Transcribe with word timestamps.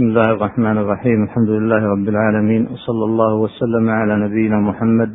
بسم 0.00 0.08
الله 0.08 0.30
الرحمن 0.30 0.78
الرحيم. 0.78 1.24
الحمد 1.24 1.48
لله 1.48 1.76
رب 1.76 2.08
العالمين. 2.08 2.66
وصلى 2.72 3.04
الله 3.04 3.34
وسلم 3.34 3.88
على 3.88 4.16
نبينا 4.16 4.56
محمد. 4.56 5.14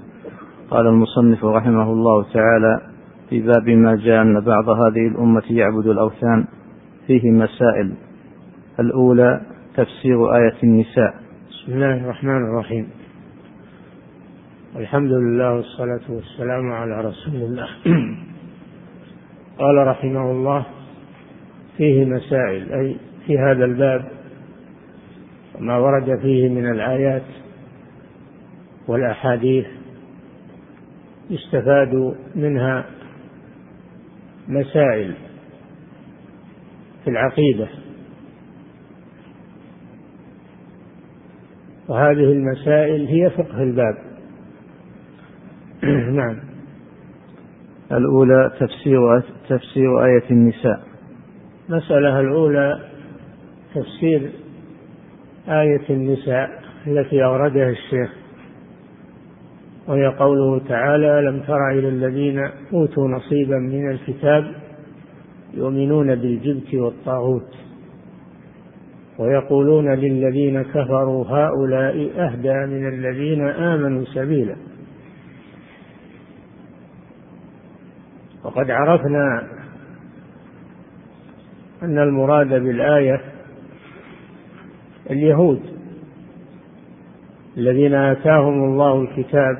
قال 0.69 0.87
المصنف 0.87 1.45
رحمه 1.45 1.91
الله 1.91 2.23
تعالى 2.33 2.81
في 3.29 3.41
باب 3.41 3.69
ما 3.69 3.95
جاء 3.95 4.21
أن 4.21 4.39
بعض 4.39 4.69
هذه 4.69 5.07
الأمة 5.07 5.43
يعبد 5.49 5.87
الأوثان 5.87 6.45
فيه 7.07 7.31
مسائل. 7.31 7.93
الأولى 8.79 9.41
تفسير 9.75 10.35
آية 10.35 10.57
النساء. 10.63 11.13
بسم 11.49 11.73
الله 11.73 11.97
الرحمن 12.03 12.45
الرحيم. 12.49 12.87
الحمد 14.75 15.11
لله 15.11 15.53
والصلاة 15.53 16.05
والسلام 16.09 16.71
على 16.71 17.01
رسول 17.01 17.35
الله. 17.35 17.67
قال 19.59 19.87
رحمه 19.87 20.31
الله 20.31 20.65
فيه 21.77 22.05
مسائل. 22.05 22.73
أي 22.73 22.97
في 23.25 23.39
هذا 23.39 23.65
الباب 23.65 24.05
وما 25.59 25.77
ورد 25.77 26.19
فيه 26.21 26.49
من 26.49 26.71
الآيات 26.71 27.23
والأحاديث 28.87 29.65
يستفاد 31.29 32.15
منها 32.35 32.85
مسائل 34.47 35.15
في 37.03 37.09
العقيدة. 37.09 37.67
وهذه 41.87 42.31
المسائل 42.31 43.05
هي 43.07 43.29
فقه 43.29 43.63
الباب. 43.63 43.97
نعم. 46.19 46.39
الأولى 47.91 48.51
تفسير 48.59 49.19
تفسير 49.49 50.05
آية 50.05 50.31
النساء. 50.31 50.83
المسألة 51.69 52.19
الأولى 52.19 52.79
تفسير 53.75 54.31
آية 55.49 55.89
النساء 55.89 56.49
التي 56.87 57.23
أوردها 57.23 57.69
الشيخ 57.69 58.09
وهي 59.87 60.07
قوله 60.07 60.59
تعالى 60.67 61.21
لم 61.29 61.39
تر 61.39 61.69
إلى 61.71 61.89
الذين 61.89 62.49
أوتوا 62.73 63.07
نصيبا 63.07 63.57
من 63.57 63.91
الكتاب 63.91 64.55
يؤمنون 65.53 66.15
بالجبت 66.15 66.73
والطاغوت 66.73 67.55
ويقولون 69.19 69.93
للذين 69.93 70.61
كفروا 70.61 71.25
هؤلاء 71.27 72.11
أهدى 72.17 72.53
من 72.53 72.87
الذين 72.87 73.47
آمنوا 73.47 74.05
سبيلا 74.05 74.55
وقد 78.43 78.71
عرفنا 78.71 79.47
أن 81.83 81.97
المراد 81.97 82.47
بالآية 82.47 83.34
اليهود 85.09 85.61
الذين 87.57 87.93
آتاهم 87.93 88.63
الله 88.63 89.01
الكتاب 89.01 89.57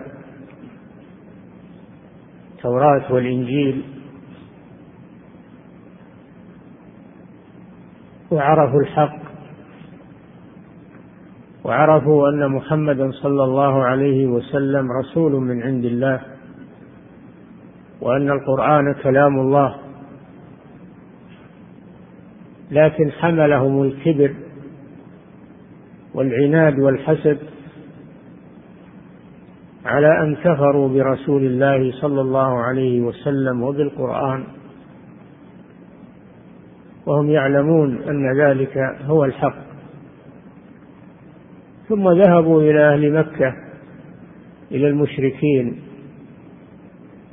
التوراة 2.56 3.14
والإنجيل 3.14 3.82
وعرفوا 8.32 8.80
الحق 8.82 9.18
وعرفوا 11.64 12.30
أن 12.30 12.52
محمدا 12.52 13.12
صلى 13.12 13.44
الله 13.44 13.84
عليه 13.84 14.26
وسلم 14.28 14.92
رسول 14.92 15.32
من 15.32 15.64
عند 15.64 15.86
الله 15.86 16.22
وأن 18.02 18.32
القرآن 18.32 18.94
كلام 18.94 19.40
الله 19.40 19.76
لكن 22.72 23.12
حملهم 23.12 23.84
الكبر 23.84 24.34
والعناد 26.16 26.80
والحسد 26.80 27.38
على 29.86 30.22
أن 30.22 30.36
كفروا 30.36 30.90
برسول 30.90 31.46
الله 31.46 31.92
صلى 32.02 32.22
الله 32.22 32.60
عليه 32.60 33.02
وسلم 33.02 33.64
وبالقرآن 33.64 34.44
وهم 37.06 37.30
يعلمون 37.30 38.04
أن 38.04 38.42
ذلك 38.42 38.78
هو 39.02 39.26
الحق. 39.26 39.66
ثم 41.90 42.10
ذهبوا 42.10 42.62
إلى 42.62 42.94
أهل 42.94 43.14
مكة 43.14 43.56
إلى 44.72 44.88
المشركين 44.88 45.82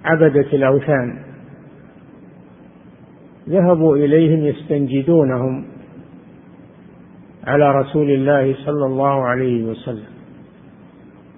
عبدة 0.05 0.47
الأوثان. 0.53 1.19
ذهبوا 3.49 3.97
إليهم 3.97 4.45
يستنجدونهم. 4.45 5.72
على 7.47 7.71
رسول 7.71 8.11
الله 8.11 8.55
صلى 8.65 8.87
الله 8.87 9.25
عليه 9.25 9.65
وسلم. 9.65 10.13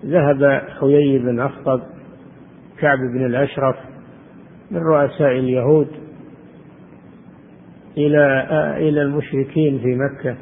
ذهب 0.05 0.63
حيي 0.81 1.19
بن 1.19 1.41
أخطب 1.41 1.81
كعب 2.79 2.99
بن 2.99 3.27
الأشرف 3.27 3.77
من 4.71 4.79
رؤساء 4.79 5.33
اليهود 5.33 5.89
إلى 7.97 8.47
إلى 8.89 9.03
المشركين 9.03 9.79
في 9.79 9.97
مكة 9.97 10.37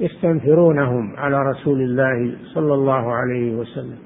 يستنفرونهم 0.00 1.16
على 1.16 1.42
رسول 1.42 1.80
الله 1.80 2.36
صلى 2.54 2.74
الله 2.74 3.14
عليه 3.14 3.54
وسلم. 3.54 3.98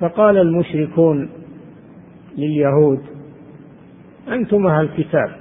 فقال 0.00 0.36
المشركون 0.36 1.30
لليهود 2.38 3.00
أنتم 4.28 4.66
أهل 4.66 4.84
الكتاب 4.84 5.39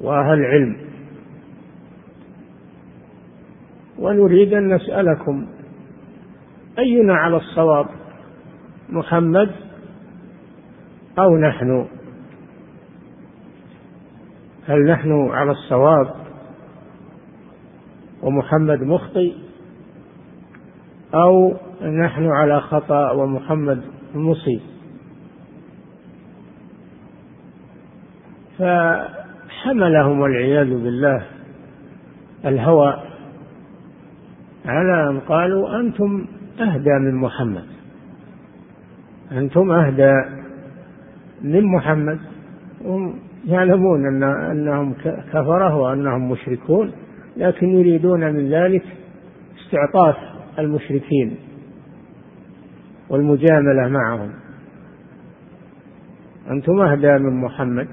وأهل 0.00 0.44
علم 0.44 0.76
ونريد 3.98 4.54
أن 4.54 4.74
نسألكم 4.74 5.46
أينا 6.78 7.14
على 7.14 7.36
الصواب 7.36 7.86
محمد 8.88 9.50
أو 11.18 11.36
نحن؟ 11.36 11.88
هل 14.66 14.86
نحن 14.86 15.28
على 15.30 15.50
الصواب 15.50 16.14
ومحمد 18.22 18.82
مخطئ 18.82 19.32
أو 21.14 21.56
نحن 21.82 22.26
على 22.26 22.60
خطأ 22.60 23.10
ومحمد 23.10 23.82
مصيب؟ 24.14 24.60
فحملهم 29.58 30.20
والعياذ 30.20 30.68
بالله 30.68 31.22
الهوى 32.44 32.94
على 34.66 35.10
أن 35.10 35.20
قالوا 35.20 35.80
أنتم 35.80 36.26
أهدى 36.60 36.90
من 36.90 37.14
محمد. 37.14 37.64
أنتم 39.32 39.70
أهدى 39.70 40.14
من 41.42 41.64
محمد. 41.64 42.18
هم 42.84 43.18
يعلمون 43.46 44.06
ان 44.06 44.22
أنهم 44.22 44.94
كفرة 45.32 45.76
وأنهم 45.76 46.30
مشركون 46.30 46.92
لكن 47.36 47.68
يريدون 47.68 48.20
من 48.20 48.50
ذلك 48.50 48.84
استعطاف 49.64 50.16
المشركين 50.58 51.36
والمجاملة 53.10 53.88
معهم. 53.88 54.30
أنتم 56.50 56.80
أهدى 56.80 57.18
من 57.18 57.40
محمد. 57.40 57.88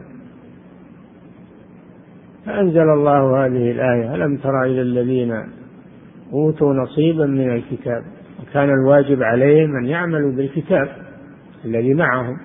فأنزل 2.46 2.90
الله 2.90 3.46
هذه 3.46 3.72
الآية 3.72 4.16
ألم 4.16 4.38
تر 4.38 4.64
إلى 4.64 4.82
الذين 4.82 5.44
أوتوا 6.34 6.74
نصيبا 6.74 7.26
من 7.26 7.56
الكتاب؟ 7.56 8.04
وكان 8.42 8.70
الواجب 8.70 9.24
عليهم 9.24 9.76
أن 9.76 9.86
يعملوا 9.86 10.32
بالكتاب 10.32 10.90
الذي 11.66 11.94
معهم. 11.94 12.38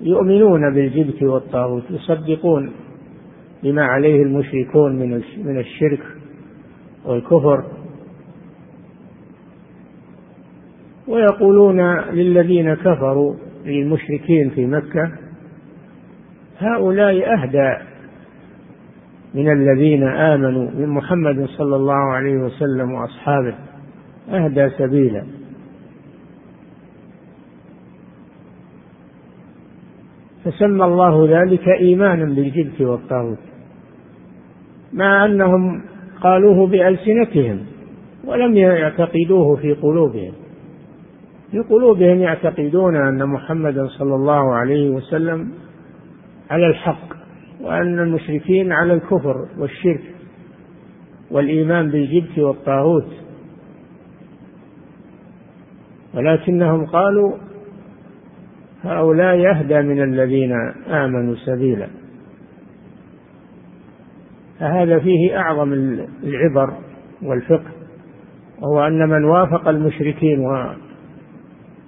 يؤمنون 0.00 0.74
بالجبت 0.74 1.22
والطاغوت 1.22 1.82
يصدقون 1.90 2.72
بما 3.62 3.84
عليه 3.84 4.22
المشركون 4.22 4.96
من 4.96 5.22
من 5.44 5.58
الشرك 5.58 6.02
والكفر. 7.04 7.64
ويقولون 11.08 12.00
للذين 12.00 12.74
كفروا 12.74 13.34
للمشركين 13.64 14.50
في 14.50 14.66
مكة 14.66 15.12
هؤلاء 16.60 17.34
أهدى 17.34 17.84
من 19.34 19.52
الذين 19.52 20.02
آمنوا 20.02 20.70
من 20.70 20.88
محمد 20.88 21.46
صلى 21.46 21.76
الله 21.76 22.12
عليه 22.12 22.36
وسلم 22.36 22.92
وأصحابه 22.92 23.54
أهدى 24.30 24.68
سبيلا. 24.70 25.24
فسمى 30.44 30.84
الله 30.84 31.40
ذلك 31.40 31.68
إيمانا 31.68 32.24
بالجبت 32.24 32.80
والطاغوت 32.80 33.38
مع 34.92 35.24
أنهم 35.24 35.82
قالوه 36.20 36.66
بألسنتهم 36.66 37.58
ولم 38.24 38.56
يعتقدوه 38.56 39.56
في 39.56 39.72
قلوبهم. 39.72 40.32
في 41.50 41.58
قلوبهم 41.58 42.18
يعتقدون 42.18 42.96
أن 42.96 43.28
محمدا 43.28 43.86
صلى 43.86 44.14
الله 44.14 44.54
عليه 44.54 44.90
وسلم 44.90 45.52
على 46.50 46.66
الحق 46.66 47.16
وأن 47.60 47.98
المشركين 47.98 48.72
على 48.72 48.92
الكفر 48.92 49.48
والشرك 49.58 50.14
والإيمان 51.30 51.90
بالجبت 51.90 52.38
والطاغوت. 52.38 53.12
ولكنهم 56.14 56.86
قالوا 56.86 57.32
هؤلاء 58.82 59.36
يهدى 59.36 59.82
من 59.82 60.02
الذين 60.02 60.52
آمنوا 60.88 61.34
سبيلا. 61.34 61.88
فهذا 64.60 64.98
فيه 64.98 65.38
أعظم 65.38 65.72
العبر 66.22 66.74
والفقه 67.22 67.70
وهو 68.60 68.86
أن 68.86 69.08
من 69.08 69.24
وافق 69.24 69.68
المشركين 69.68 70.40
و 70.40 70.72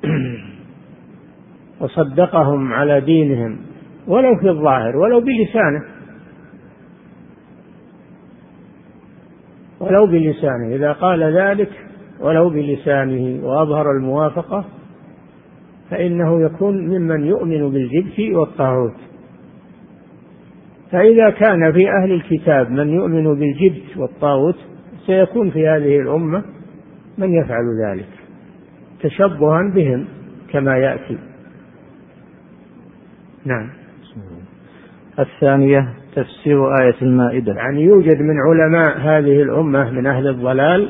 وصدقهم 1.80 2.72
على 2.72 3.00
دينهم 3.00 3.71
ولو 4.06 4.36
في 4.36 4.48
الظاهر 4.48 4.96
ولو 4.96 5.20
بلسانه. 5.20 5.84
ولو 9.80 10.06
بلسانه. 10.06 10.74
إذا 10.74 10.92
قال 10.92 11.22
ذلك 11.22 11.70
ولو 12.20 12.50
بلسانه. 12.50 13.46
وأظهر 13.46 13.90
الموافقة 13.90 14.64
فإنه 15.90 16.44
يكون 16.44 16.88
ممن 16.88 17.24
يؤمن 17.24 17.70
بالجبت 17.70 18.36
والطاغوت. 18.36 18.96
فإذا 20.90 21.30
كان 21.30 21.72
في 21.72 21.90
أهل 21.90 22.12
الكتاب 22.12 22.70
من 22.70 22.88
يؤمن 22.88 23.34
بالجبت 23.34 23.96
والطاغوت 23.96 24.56
سيكون 25.06 25.50
في 25.50 25.68
هذه 25.68 26.00
الأمة 26.00 26.44
من 27.18 27.34
يفعل 27.34 27.64
ذلك. 27.86 28.08
تشبها 29.02 29.72
بهم 29.74 30.06
كما 30.52 30.78
يأتي. 30.78 31.18
نعم. 33.44 33.81
الثانية 35.18 35.94
تفسير 36.14 36.80
آية 36.82 36.94
المائدة. 37.02 37.52
يعني 37.52 37.82
يوجد 37.82 38.20
من 38.20 38.36
علماء 38.40 38.98
هذه 38.98 39.42
الأمة 39.42 39.90
من 39.90 40.06
أهل 40.06 40.28
الضلال 40.28 40.88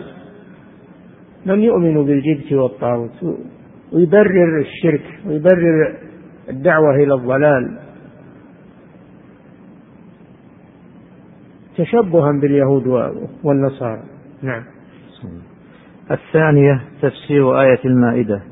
من 1.47 1.61
يؤمن 1.61 2.05
بالجبت 2.05 2.53
والطاغوت 2.53 3.39
ويبرر 3.93 4.61
الشرك 4.61 5.05
ويبرر 5.27 5.97
الدعوة 6.49 6.95
إلى 6.95 7.15
الضلال 7.15 7.79
تشبها 11.77 12.33
باليهود 12.33 12.87
والنصارى. 13.45 14.03
نعم. 14.43 14.63
الثانية 16.11 16.83
تفسير 17.03 17.61
آية 17.61 17.81
المائدة. 17.85 18.43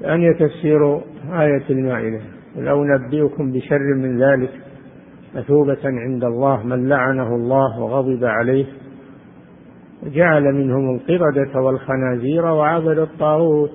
الثانية 0.00 0.32
تفسير 0.32 0.96
آية 1.32 1.64
المائدة. 1.70 2.20
لو 2.56 2.84
نبئكم 2.84 3.52
بشر 3.52 3.94
من 3.94 4.22
ذلك 4.22 4.50
مثوبة 5.34 5.78
عند 5.84 6.24
الله 6.24 6.62
من 6.62 6.88
لعنه 6.88 7.34
الله 7.34 7.80
وغضب 7.80 8.24
عليه 8.24 8.66
وجعل 10.02 10.42
منهم 10.42 10.94
القردة 10.94 11.60
والخنازير 11.60 12.46
وعبد 12.46 12.98
الطاغوت. 12.98 13.72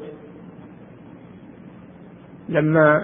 لما 2.49 3.01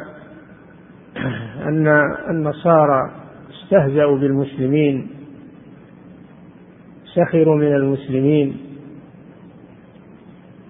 أن 1.67 1.87
النصارى 2.29 3.11
استهزأوا 3.51 4.17
بالمسلمين 4.17 5.09
سخروا 7.15 7.55
من 7.55 7.75
المسلمين 7.75 8.57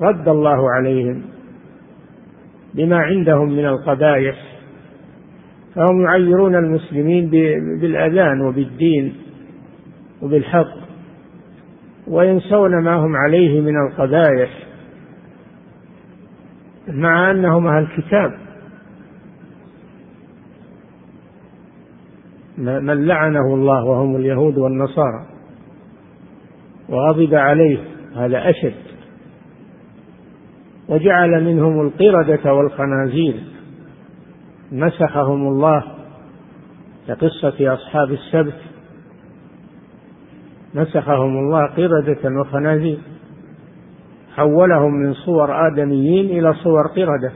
رد 0.01 0.27
الله 0.27 0.71
عليهم 0.71 1.21
بما 2.73 2.97
عندهم 2.97 3.49
من 3.49 3.65
القبائح. 3.65 4.48
فهم 5.75 6.01
يعيرون 6.01 6.55
المسلمين 6.55 7.29
بالأذان 7.81 8.41
وبالدين 8.41 9.15
وبالحق 10.21 10.89
وينسون 12.07 12.83
ما 12.83 12.95
هم 12.95 13.15
عليه 13.15 13.61
من 13.61 13.73
القبائح 13.87 14.49
مع 16.87 17.31
أنهم 17.31 17.67
أهل 17.67 17.83
الكتاب 17.83 18.31
من 22.57 23.07
لعنه 23.07 23.53
الله 23.53 23.85
وهم 23.85 24.15
اليهود 24.15 24.57
والنصارى 24.57 25.25
وغضب 26.89 27.35
عليه 27.35 27.77
هذا 28.15 28.49
أشد 28.49 28.73
وجعل 30.89 31.43
منهم 31.43 31.81
القردة 31.81 32.53
والخنازير. 32.53 33.48
مسخهم 34.71 35.47
الله 35.47 35.83
كقصة 37.07 37.73
أصحاب 37.73 38.11
السبت. 38.11 38.59
مسخهم 40.73 41.37
الله 41.37 41.65
قردة 41.65 42.39
وخنازير. 42.41 42.97
حولهم 44.35 44.93
من 44.93 45.13
صور 45.13 45.67
آدميين 45.67 46.39
إلى 46.39 46.53
صور 46.53 46.87
قردة. 46.87 47.31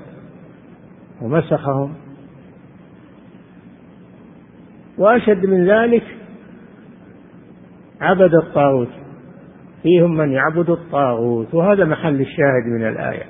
ومسخهم. 1.22 1.94
وأشد 4.98 5.46
من 5.46 5.70
ذلك 5.70 6.04
عبد 8.02 8.34
الطاغوت. 8.34 8.90
فيهم 9.84 10.18
من 10.18 10.32
يعبد 10.32 10.70
الطاغوت. 10.70 11.54
وهذا 11.54 11.86
محل 11.86 12.22
الشاهد 12.22 12.66
من 12.66 12.88
الآية. 12.88 13.24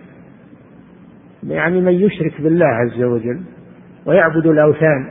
يعني 1.44 1.82
من 1.82 1.94
يشرك 1.94 2.42
بالله 2.42 2.66
عز 2.66 3.04
وجل. 3.04 3.42
ويعبد 4.06 4.46
الأوثان. 4.46 5.10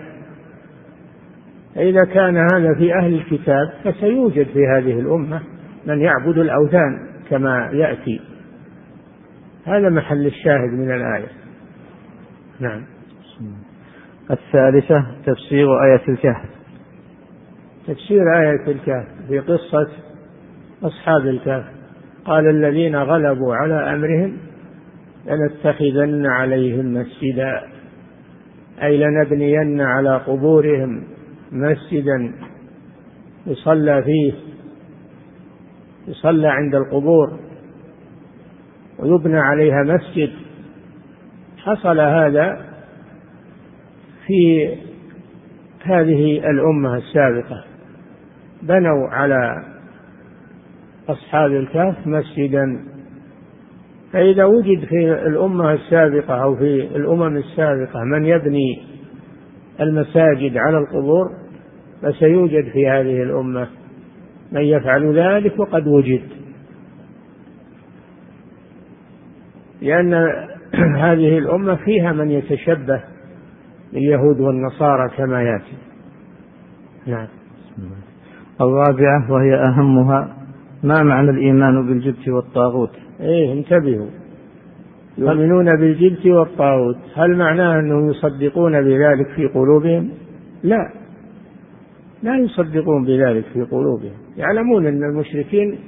فإذا 1.75 2.05
كان 2.05 2.37
هذا 2.37 2.75
في 2.79 2.95
أهل 2.95 3.15
الكتاب 3.15 3.73
فسيوجد 3.85 4.47
في 4.47 4.67
هذه 4.67 5.01
الأمة 5.01 5.41
من 5.87 6.01
يعبد 6.01 6.39
الأوثان 6.39 7.09
كما 7.31 7.71
يأتي. 7.73 8.21
هذا 9.67 9.89
محل 9.89 10.27
الشاهد 10.27 10.71
من 10.73 10.91
الآية. 10.91 11.29
نعم. 12.61 12.83
الثالثة 14.31 15.07
تفسير 15.27 15.67
آية 15.85 16.03
الكهف. 16.09 16.51
تفسير 17.87 18.23
آية 18.41 18.73
الكهف 18.73 19.07
في 19.29 19.39
قصة 19.39 19.89
أصحاب 20.83 21.27
الكهف. 21.27 21.65
قال 22.25 22.49
الذين 22.49 22.97
غلبوا 22.97 23.55
على 23.55 23.95
أمرهم 23.95 24.37
لنتخذن 25.27 26.27
عليهم 26.27 26.95
مسجدا. 26.95 27.72
أي 28.83 28.97
لنبنين 28.97 29.81
على 29.81 30.17
قبورهم 30.17 31.03
مسجدا 31.53 32.33
يصلى 33.47 34.03
فيه 34.03 34.33
يصلى 36.09 36.49
عند 36.49 36.75
القبور 36.75 37.39
ويبنى 38.99 39.39
عليها 39.39 39.83
مسجد. 39.83 40.31
حصل 41.59 42.01
هذا 42.01 42.67
في 44.27 44.69
هذه 45.83 46.51
الأمة 46.51 46.97
السابقة. 46.97 47.65
بنوا 48.63 49.09
على 49.09 49.65
أصحاب 51.09 51.51
الكهف 51.51 52.07
مسجدا 52.07 52.85
فإذا 54.13 54.45
وجد 54.45 54.85
في 54.85 55.13
الأمة 55.13 55.73
السابقة 55.73 56.43
أو 56.43 56.57
في 56.57 56.97
الأمم 56.97 57.37
السابقة 57.37 58.05
من 58.05 58.25
يبني 58.25 58.83
المساجد 59.81 60.57
على 60.57 60.79
القبور 60.79 61.31
فسيوجد 62.03 62.69
في 62.73 62.89
هذه 62.89 63.23
الأمة 63.23 63.69
من 64.53 64.61
يفعل 64.61 65.19
ذلك 65.19 65.59
وقد 65.61 65.87
وجد. 65.87 66.23
لأن 69.83 70.15
هذه 71.05 71.39
الأمة 71.39 71.75
فيها 71.75 72.13
من 72.13 72.31
يتشبه 72.31 73.01
باليهود 73.93 74.41
والنصارى 74.41 75.09
كما 75.17 75.43
يأتي. 75.43 75.77
نعم. 77.07 77.27
الرابعة 78.61 79.33
وهي 79.33 79.55
أهمها 79.55 80.37
ما 80.83 81.03
معنى 81.03 81.31
الإيمان 81.31 81.87
بالجبت 81.87 82.29
والطاغوت؟ 82.29 82.91
إيه 83.23 83.53
انتبهوا. 83.53 84.11
يؤمنون 85.19 85.77
بالجبت 85.77 86.27
والطاغوت. 86.27 86.97
هل 87.15 87.37
معناه 87.37 87.81
أنهم 87.81 88.11
يصدقون 88.11 88.85
بذلك 88.85 89.29
في 89.37 89.47
قلوبهم؟ 89.47 90.11
لا. 90.63 90.93
لا 92.23 92.37
يصدقون 92.37 93.05
بذلك 93.05 93.45
في 93.55 93.63
قلوبهم. 93.63 94.13
يعلمون 94.37 94.87
أن 94.87 95.03
المشركين 95.05 95.79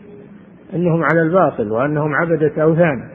أنهم 0.75 1.03
على 1.03 1.23
الباطل 1.23 1.73
وأنهم 1.73 2.15
عبدة 2.15 2.63
أوثان. 2.63 3.11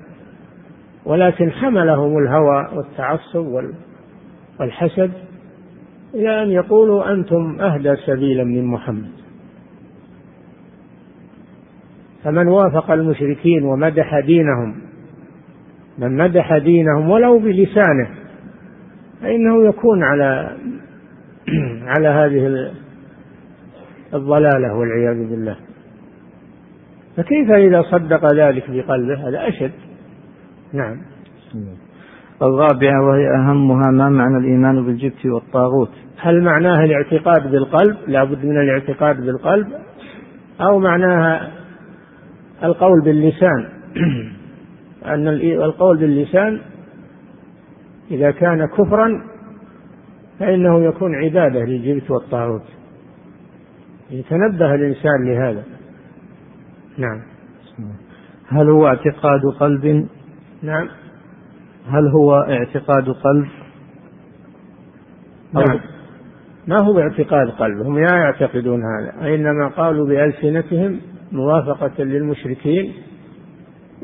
ولكن 1.05 1.51
حملهم 1.51 2.17
الهوى 2.17 2.67
والتعصب 2.75 3.45
والحسد 4.59 5.11
إلى 6.13 6.43
أن 6.43 6.49
يقولوا 6.49 7.13
أنتم 7.13 7.57
أهدى 7.61 7.95
سبيلا 7.95 8.43
من 8.43 8.65
محمد. 8.65 9.18
فمن 12.23 12.47
وافق 12.47 12.91
المشركين 12.91 13.63
ومدح 13.63 14.19
دينهم 14.19 14.75
من 15.97 16.17
مدح 16.17 16.57
دينهم 16.57 17.09
ولو 17.09 17.39
بلسانه 17.39 18.09
فإنه 19.21 19.65
يكون 19.65 20.03
على 20.03 20.57
على 21.97 22.07
هذه 22.07 22.71
الضلالة 24.13 24.73
والعياذ 24.73 25.29
بالله. 25.29 25.55
فكيف 27.17 27.51
إذا 27.51 27.81
صدق 27.81 28.33
ذلك 28.33 28.63
بقلبه؟ 28.69 29.29
هذا 29.29 29.47
أشد. 29.47 29.71
نعم. 30.73 30.97
الرابعة 32.41 33.07
وهي 33.07 33.27
أهمها 33.27 33.91
ما 33.91 34.09
معنى 34.09 34.37
الإيمان 34.37 34.85
بالجبت 34.85 35.25
والطاغوت؟ 35.25 35.91
هل 36.21 36.43
معناها 36.43 36.83
الاعتقاد 36.83 37.51
بالقلب؟ 37.51 37.97
لا 38.07 38.23
بد 38.23 38.45
من 38.45 38.61
الاعتقاد 38.61 39.25
بالقلب 39.25 39.67
أو 40.61 40.79
معناها 40.79 41.58
القول 42.63 43.01
باللسان. 43.01 43.69
أن 45.13 45.27
القول 45.63 45.97
باللسان 45.97 46.61
إذا 48.11 48.31
كان 48.31 48.65
كفرا 48.65 49.21
فإنه 50.39 50.83
يكون 50.83 51.15
عبادة 51.15 51.59
للجبت 51.59 52.11
والطاغوت. 52.11 52.65
يتنبه 54.11 54.75
الإنسان 54.75 55.25
لهذا. 55.25 55.63
نعم. 56.97 57.21
هل 58.47 58.69
هو 58.69 58.87
اعتقاد 58.87 59.41
قلب؟ 59.59 60.07
نعم. 60.63 60.89
هل 61.87 62.07
هو 62.07 62.35
اعتقاد 62.35 63.09
قلب؟ 63.09 63.47
نعم. 65.53 65.79
ما 66.67 66.77
هو 66.77 66.99
اعتقاد 66.99 67.49
قلب؟ 67.49 67.81
هم 67.81 67.99
لا 67.99 68.17
يعتقدون 68.17 68.81
هذا 68.83 69.35
إنما 69.35 69.67
قالوا 69.67 70.07
بألسنتهم 70.07 70.99
موافقة 71.31 72.03
للمشركين 72.03 72.93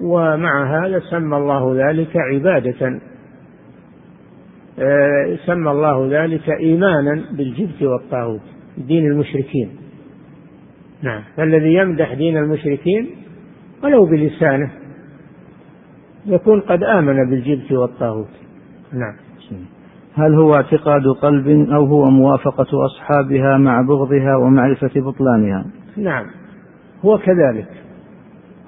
ومع 0.02 0.86
هذا 0.86 1.00
سمى 1.00 1.38
الله 1.38 1.90
ذلك 1.90 2.18
عبادة. 2.18 3.00
آه، 4.80 5.38
سمى 5.46 5.72
الله 5.72 6.24
ذلك 6.24 6.50
إيمانا 6.50 7.26
بالجبت 7.32 7.82
والطاغوت 7.82 8.42
دين 8.78 9.06
المشركين. 9.06 9.70
نعم. 11.02 11.22
فالذي 11.38 11.74
يمدح 11.74 12.14
دين 12.14 12.38
المشركين 12.38 13.10
ولو 13.84 14.06
بلسانه 14.06 14.72
يكون 16.26 16.60
قد 16.60 16.84
آمن 16.84 17.30
بالجبت 17.30 17.72
والطاغوت. 17.72 18.30
نعم. 18.94 19.16
هل 20.18 20.34
هو 20.34 20.52
اعتقاد 20.54 21.08
قلب 21.22 21.70
أو 21.70 21.86
هو 21.86 22.10
موافقة 22.10 22.86
أصحابها 22.86 23.58
مع 23.58 23.82
بغضها 23.82 24.36
ومعرفة 24.36 24.92
بطلانها؟ 24.96 25.66
نعم. 25.98 26.26
هو 27.06 27.18
كذلك 27.18 27.68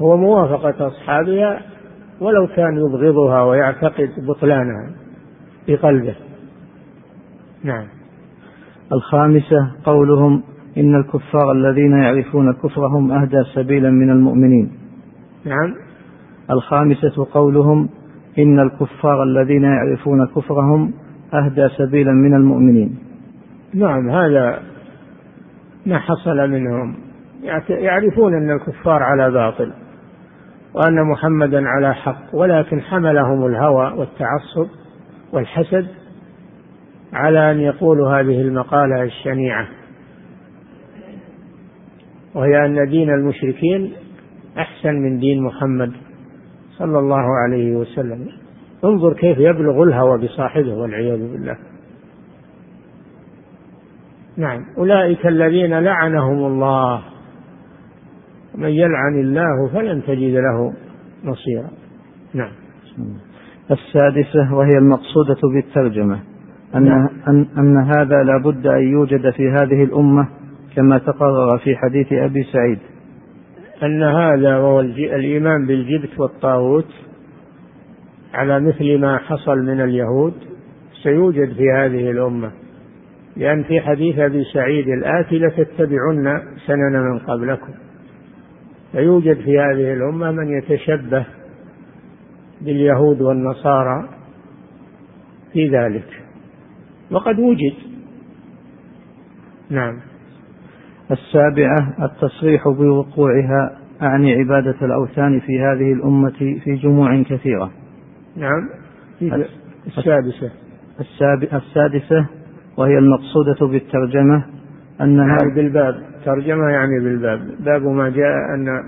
هو 0.01 0.17
موافقة 0.17 0.88
أصحابها 0.88 1.62
ولو 2.22 2.48
كان 2.56 2.77
يبغضها 2.77 3.44
ويعتقد 3.44 4.10
بطلانها 4.27 4.91
بقلبه. 5.67 6.15
نعم. 7.63 7.86
الخامسة 8.94 9.72
قولهم 9.84 10.44
إن 10.77 10.96
الكفار 10.96 11.51
الذين 11.51 11.91
يعرفون 11.91 12.53
كفرهم 12.53 13.12
أهدى 13.12 13.44
سبيلا 13.56 13.89
من 13.89 14.10
المؤمنين. 14.10 14.72
نعم. 15.46 15.75
الخامسة 16.51 17.27
قولهم 17.34 17.89
إن 18.39 18.60
الكفار 18.60 19.24
الذين 19.24 19.63
يعرفون 19.63 20.27
كفرهم 20.36 20.94
أهدى 21.34 21.70
سبيلا 21.70 22.12
من 22.12 22.34
المؤمنين. 22.34 22.98
نعم 23.74 24.10
هذا 24.10 24.60
ما 25.86 26.00
حصل 26.00 26.50
منهم. 26.50 27.06
يعرفون 27.70 28.34
أن 28.34 28.51
الكفار 28.51 29.04
على 29.04 29.32
باطل 29.32 29.74
وأن 30.74 31.04
محمدا 31.04 31.68
على 31.68 31.96
حق 31.96 32.24
ولكن 32.34 32.82
حملهم 32.82 33.46
الهوى 33.46 33.94
والتعصب 33.98 34.68
والحسد 35.34 35.88
على 37.13 37.51
أن 37.51 37.60
يقولوا 37.60 38.20
هذه 38.20 38.42
المقالة 38.42 39.04
الشنيعة. 39.04 39.68
وهي 42.36 42.66
أن 42.66 42.89
دين 42.89 43.10
المشركين 43.10 43.94
أحسن 44.58 44.94
من 44.94 45.20
دين 45.20 45.44
محمد 45.44 45.92
صلى 46.77 47.00
الله 47.00 47.25
عليه 47.44 47.75
وسلم. 47.75 48.27
انظر 48.84 49.13
كيف 49.13 49.38
يبلغ 49.38 49.84
الهوى 49.84 50.18
بصاحبه 50.18 50.74
والعياذ 50.74 51.32
بالله. 51.32 51.58
نعم. 54.38 54.66
أولئك 54.77 55.27
الذين 55.27 55.80
لعنهم 55.80 56.46
الله. 56.46 57.16
من 58.57 58.69
يلعن 58.69 59.19
الله 59.19 59.69
فلن 59.73 60.03
تجد 60.03 60.35
له 60.35 60.73
نصيرا. 61.23 61.69
نعم. 62.33 62.51
السادسة 63.71 64.53
وهي 64.53 64.77
المقصودة 64.77 65.37
بالترجمة. 65.53 66.19
أن, 66.75 66.83
نعم. 66.83 67.09
أن, 67.27 67.47
أن 67.57 67.77
هذا 67.77 68.23
لا 68.23 68.37
بد 68.37 68.67
أن 68.67 68.87
يوجد 68.91 69.29
في 69.29 69.49
هذه 69.49 69.83
الأمة 69.83 70.27
كما 70.75 70.97
تقرر 70.97 71.57
في 71.57 71.75
حديث 71.75 72.13
أبي 72.13 72.43
سعيد. 72.43 72.79
أن 73.83 74.03
هذا 74.03 74.57
وهو 74.57 74.79
الإيمان 74.79 75.65
بالجبت 75.67 76.19
والطاغوت 76.19 76.93
على 78.33 78.59
مثل 78.59 78.99
ما 78.99 79.17
حصل 79.17 79.57
من 79.57 79.81
اليهود 79.81 80.33
سيوجد 81.03 81.53
في 81.53 81.71
هذه 81.75 82.11
الأمة. 82.11 82.51
لأن 83.37 83.63
في 83.63 83.81
حديث 83.81 84.19
أبي 84.19 84.43
سعيد 84.53 84.87
الآتي 84.87 85.39
لتتبعن 85.39 86.41
سنن 86.65 87.01
من 87.11 87.19
قبلكم. 87.19 87.87
فيوجد 88.91 89.38
في 89.41 89.60
هذه 89.60 89.94
الأمة 89.94 90.32
من 90.32 90.58
يتشبه 90.58 91.25
باليهود 92.62 93.22
والنصارى 93.22 94.10
في 95.53 95.67
ذلك. 95.70 96.24
وقد 97.12 97.39
وجد. 97.39 97.74
نعم. 99.70 100.00
السابعة 101.12 101.96
التصريح 102.01 102.67
بوقوعها 102.67 103.79
أعني 104.01 104.34
عبادة 104.34 104.75
الأوثان 104.82 105.39
في 105.39 105.60
هذه 105.60 105.94
الأمة 105.94 106.60
في 106.63 106.75
جموع 106.75 107.24
كثيرة. 107.24 107.72
نعم. 108.36 108.70
السادسة. 109.88 110.51
السادسة 111.53 112.27
وهي 112.77 112.98
المقصودة 112.98 113.67
بالترجمة 113.67 114.46
أنها 115.01 115.38
يعني 115.42 115.56
بالباب 115.56 115.96
ترجمة 116.25 116.70
يعني 116.70 117.00
بالباب. 117.04 117.39
باب 117.60 117.82
ما 117.82 118.10
جاء 118.10 118.56
أن 118.56 118.84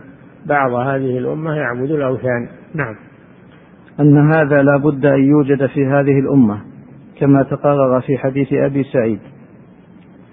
بعض 0.46 0.72
هذه 0.72 1.18
الأمة 1.18 1.56
يعبد 1.56 1.92
الأوثان. 1.92 2.48
نعم. 2.76 2.96
أن 4.00 4.32
هذا 4.32 4.62
لا 4.62 4.78
بد 4.78 5.06
أن 5.06 5.24
يوجد 5.24 5.66
في 5.66 5.86
هذه 5.86 6.20
الأمة 6.20 6.62
كما 7.20 7.44
تقرر 7.44 8.02
في 8.02 8.18
حديث 8.18 8.54
أبي 8.54 8.84
سعيد. 8.84 9.20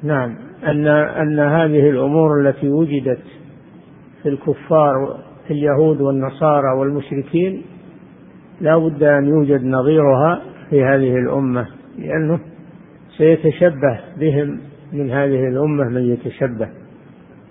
نعم. 0.03 0.35
أن 0.67 0.87
أن 0.87 1.39
هذه 1.39 1.91
الأمور 1.91 2.41
التي 2.41 2.69
وجدت 2.69 3.23
في 4.23 4.29
الكفار 4.29 5.19
في 5.47 5.53
اليهود 5.53 6.01
والنصارى 6.01 6.79
والمشركين 6.79 7.63
لا 8.61 8.77
بد 8.79 9.03
أن 9.03 9.27
يوجد 9.27 9.65
نظيرها 9.65 10.43
في 10.71 10.85
هذه 10.85 11.17
الأمة 11.17 11.67
لأنه 11.99 12.39
سيتشبه 13.17 14.01
بهم 14.21 14.61
من 14.97 15.11
هذه 15.11 15.49
الأمة 15.49 15.89
من 15.89 16.03
يتشبه. 16.03 16.69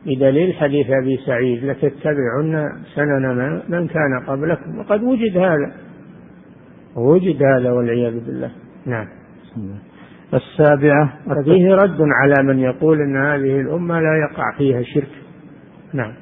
بدليل 0.06 0.54
حديث 0.54 0.88
أبي 0.90 1.18
سعيد 1.26 1.66
لتتبعن 1.66 2.70
سنن 2.96 3.62
من 3.70 3.88
كان 3.88 4.20
قبلكم. 4.28 4.80
وقد 4.80 5.04
وجد 5.04 5.38
هذا. 5.38 5.72
وجد 6.96 7.44
هذا 7.44 7.72
والعياذ 7.72 8.26
بالله. 8.26 8.52
نعم. 8.86 9.08
السابعة 10.34 11.14
فيه 11.44 11.76
رد 11.76 11.98
على 12.02 12.48
من 12.48 12.60
يقول 12.60 13.02
أن 13.02 13.18
هذه 13.18 13.62
الأمة 13.62 14.00
لا 14.00 14.30
يقع 14.30 14.58
فيها 14.58 14.82
شرك. 14.82 15.12
نعم. 15.94 16.14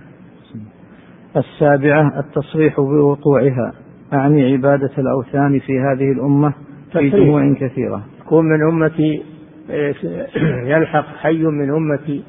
السابعة 1.38 2.20
التصريح 2.20 2.80
بوقوعها. 2.80 3.74
أعني 4.14 4.54
عبادة 4.54 4.92
الأوثان 4.98 5.60
في 5.60 5.80
هذه 5.80 6.12
الأمة 6.12 6.54
في 6.92 7.10
جموع 7.10 7.54
كثيرة. 7.54 8.04
يكون 8.26 8.46
من 8.46 8.68
أمتي 8.68 9.24
يلحق 10.74 11.06
حي 11.06 11.44
من 11.44 11.70
أمتي 11.70 12.24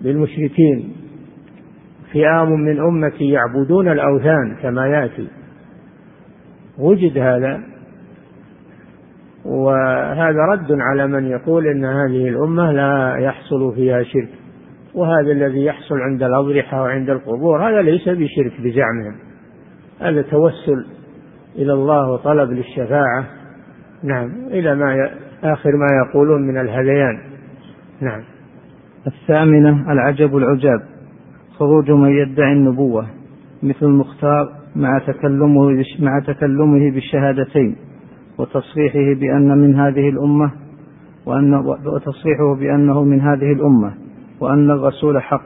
بالمشركين. 0.00 0.92
فئام 2.12 2.52
من 2.52 2.80
أمتي 2.80 3.28
يعبدون 3.28 3.88
الأوثان 3.88 4.56
كما 4.62 4.86
يأتي. 4.86 5.28
وجد 6.78 7.18
هذا. 7.18 7.60
وهذا 9.44 10.40
رد 10.52 10.72
على 10.72 11.06
من 11.06 11.26
يقول 11.26 11.66
إن 11.66 11.84
هذه 11.84 12.28
الأمة 12.28 12.72
لا 12.72 13.16
يحصل 13.18 13.74
فيها 13.74 14.02
شرك. 14.02 14.28
وهذا 14.94 15.32
الذي 15.32 15.64
يحصل 15.64 16.00
عند 16.00 16.22
الأضرحة 16.22 16.82
وعند 16.82 17.10
القبور 17.10 17.68
هذا 17.68 17.82
ليس 17.82 18.08
بشرك 18.08 18.60
بزعمهم. 18.60 19.16
هذا 20.00 20.22
توسل 20.22 20.86
إلى 21.56 21.72
الله 21.72 22.10
وطلب 22.10 22.50
للشفاعة. 22.50 23.24
نعم 24.02 24.46
إلى 24.46 24.74
ما 24.74 25.10
آخر 25.44 25.76
ما 25.76 25.86
يقولون 26.04 26.42
من 26.42 26.60
الهذيان. 26.60 27.18
نعم. 28.00 28.20
الثامنة 29.06 29.92
العجب 29.92 30.36
العجاب. 30.36 30.80
خروج 31.58 31.90
من 31.90 32.08
يدعي 32.08 32.52
النبوة 32.52 33.06
مثل 33.62 33.86
المختار 33.86 34.52
مع 34.76 34.98
تكلمه 34.98 35.84
مع 36.00 36.18
تكلمه 36.18 36.90
بالشهادتين 36.90 37.76
وتصريحه 38.38 39.20
بأن 39.20 39.58
من 39.58 39.74
هذه 39.74 40.08
الأمة 40.08 40.50
وأن 41.26 41.54
وتصريحه 41.54 42.54
بأنه 42.54 43.04
من 43.04 43.20
هذه 43.20 43.52
الأمة 43.52 43.94
وأن 44.40 44.70
الرسول 44.70 45.22
حق 45.22 45.42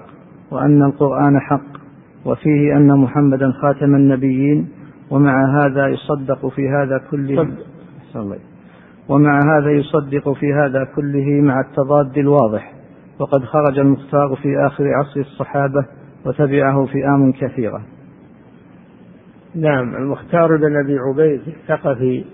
وأن 0.50 0.82
القرآن 0.82 1.40
حق 1.40 1.80
وفيه 2.24 2.76
أن 2.76 2.98
محمدا 2.98 3.52
خاتم 3.62 3.94
النبيين 3.94 4.68
ومع 5.10 5.64
هذا 5.64 5.86
يصدق 5.88 6.46
في 6.46 6.68
هذا 6.68 7.00
كله. 7.10 7.48
ومع 9.10 9.38
هذا 9.38 9.70
يصدق 9.70 10.32
في 10.32 10.52
هذا 10.52 10.84
كله 10.96 11.40
مع 11.42 11.60
التضاد 11.60 12.18
الواضح 12.18 12.72
وقد 13.18 13.44
خرج 13.44 13.78
المختار 13.78 14.36
في 14.42 14.66
آخر 14.66 14.84
عصر 14.94 15.20
الصحابة 15.20 15.86
وتبعه 16.26 16.86
فئام 16.86 17.32
كثيرة. 17.32 17.82
نعم 19.54 19.94
المختار 19.94 20.56
بن 20.56 20.76
أبي 20.84 20.98
عبيد 20.98 21.40
الثقفي 21.46 22.24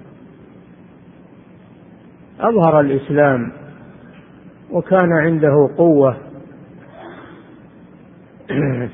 أظهر 2.40 2.80
الإسلام 2.80 3.52
وكان 4.70 5.12
عنده 5.12 5.70
قوة 5.76 6.16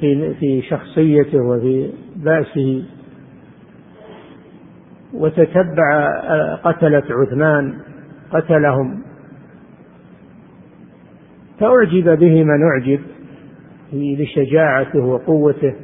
في 0.01 0.35
في 0.41 0.63
شخصيته 0.63 1.39
وفي 1.39 1.91
بأسه. 2.17 2.85
وتتبع 5.15 6.09
قتلة 6.65 7.03
عثمان 7.11 7.79
قتلهم. 8.33 9.03
فأعجب 11.61 12.19
به 12.19 12.45
من 12.45 12.63
أعجب 12.63 13.01
لشجاعته 13.93 14.99
وقوته 14.99 15.75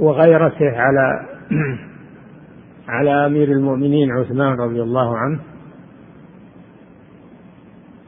وغيرته 0.00 0.70
على 0.70 1.26
على 2.88 3.26
أمير 3.26 3.52
المؤمنين 3.52 4.10
عثمان 4.10 4.52
رضي 4.52 4.82
الله 4.82 5.16
عنه. 5.16 5.40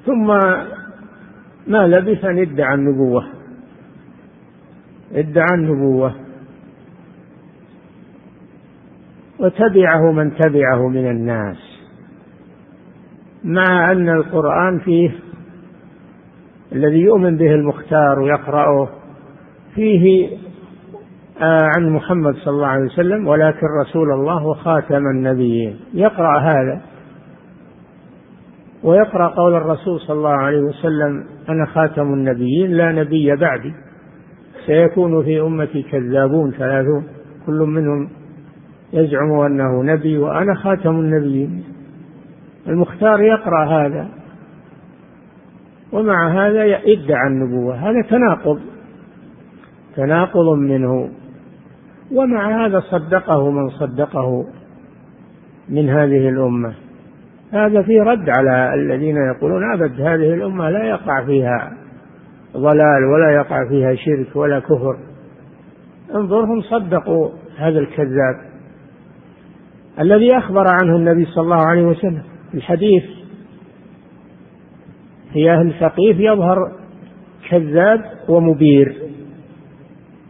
ثم 0.06 0.26
ما 1.66 1.86
لبث 1.86 2.24
أن 2.24 2.38
ادعى 2.38 2.74
النبوة. 2.74 3.24
ادعى 5.12 5.54
النبوة. 5.54 6.23
وتبعه 9.44 10.12
من 10.12 10.34
تبعه 10.34 10.88
من 10.88 11.10
الناس. 11.10 11.56
مع 13.44 13.92
أن 13.92 14.08
القرآن 14.08 14.78
فيه 14.78 15.10
الذي 16.72 17.00
يؤمن 17.00 17.36
به 17.36 17.54
المختار 17.54 18.20
ويقرأه 18.20 18.88
فيه 19.74 20.28
آه، 21.42 21.70
عن 21.76 21.90
محمد 21.90 22.34
صلى 22.34 22.54
الله 22.54 22.66
عليه 22.66 22.84
وسلم 22.84 23.28
ولكن 23.28 23.66
رسول 23.80 24.12
الله 24.12 24.46
وخاتم 24.46 25.06
النبيين. 25.06 25.76
يقرأ 25.94 26.38
هذا 26.38 26.80
ويقرأ 28.82 29.26
قول 29.28 29.54
الرسول 29.54 30.00
صلى 30.00 30.16
الله 30.16 30.30
عليه 30.30 30.60
وسلم 30.60 31.24
أنا 31.48 31.66
خاتم 31.66 32.14
النبيين 32.14 32.70
لا 32.70 32.92
نبي 32.92 33.36
بعدي. 33.36 33.72
سيكون 34.66 35.24
في 35.24 35.40
أمتي 35.40 35.82
كذابون 35.82 36.50
ثلاثون 36.50 37.04
كل 37.46 37.58
منهم 37.58 38.08
يزعم 38.94 39.32
أنه 39.32 39.82
نبي 39.82 40.18
وأنا 40.18 40.54
خاتم 40.54 40.90
النبيين. 40.90 41.64
المختار 42.68 43.20
يقرأ 43.20 43.64
هذا. 43.64 44.08
ومع 45.92 46.28
هذا 46.28 46.62
ادعى 46.64 47.26
النبوة 47.26 47.74
هذا 47.74 48.02
تناقض. 48.02 48.60
تناقض 49.96 50.58
منه. 50.58 51.08
ومع 52.12 52.66
هذا 52.66 52.80
صدقه 52.80 53.50
من 53.50 53.70
صدقه 53.70 54.46
من 55.68 55.88
هذه 55.88 56.28
الأمة. 56.28 56.74
هذا 57.52 57.82
في 57.82 58.00
رد 58.00 58.28
على 58.38 58.74
الذين 58.74 59.16
يقولون 59.16 59.72
أبد 59.72 60.00
هذه 60.00 60.34
الأمة 60.34 60.70
لا 60.70 60.84
يقع 60.84 61.24
فيها 61.24 61.72
ضلال 62.56 63.04
ولا 63.04 63.30
يقع 63.34 63.68
فيها 63.68 63.94
شرك 63.94 64.36
ولا 64.36 64.58
كفر. 64.58 64.96
انظرهم 66.14 66.61
صدقوا 66.61 67.30
هذا 67.59 67.78
الكذاب. 67.78 68.53
الذي 70.00 70.38
أخبر 70.38 70.68
عنه 70.68 70.96
النبي 70.96 71.24
صلى 71.24 71.44
الله 71.44 71.66
عليه 71.66 71.87
وسلم. 71.87 72.22
في 72.50 72.57
الحديث 72.57 73.04
في 75.33 75.50
أهل 75.50 75.72
ثقيف 75.80 76.20
يظهر 76.20 76.57
كذاب 77.50 78.00
ومبير. 78.28 78.94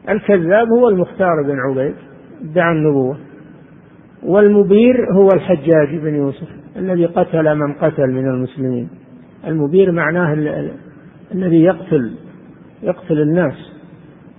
الكذاب 0.09 0.69
هو 0.79 0.89
المختار 0.89 1.43
بن 1.47 1.59
عبيد 1.71 1.95
ادعى 2.43 2.73
النبوة. 2.73 3.19
والمبير 4.23 5.13
هو 5.13 5.29
الحجاج 5.35 5.97
بن 5.97 6.15
يوسف 6.15 6.49
الذي 6.77 7.07
قتل 7.07 7.55
من 7.55 7.73
قتل 7.73 8.11
من 8.11 8.27
المسلمين. 8.27 8.89
المبير 9.47 9.93
معناه 9.93 10.33
الذي 11.35 11.63
يقتل 11.63 12.15
يقتل 12.83 13.21
الناس. 13.21 13.73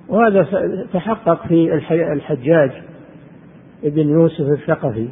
وهذا 0.09 0.47
تحقق 0.93 1.47
في 1.47 1.73
الحجاج. 2.13 2.71
ابن 3.83 4.09
يوسف 4.09 4.45
الثقفي 4.45 5.09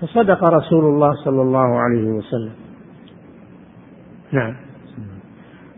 فصدق 0.00 0.44
رسول 0.44 0.84
الله 0.84 1.12
صلى 1.24 1.42
الله 1.42 1.80
عليه 1.80 2.10
وسلم. 2.10 2.52
نعم. 4.32 4.54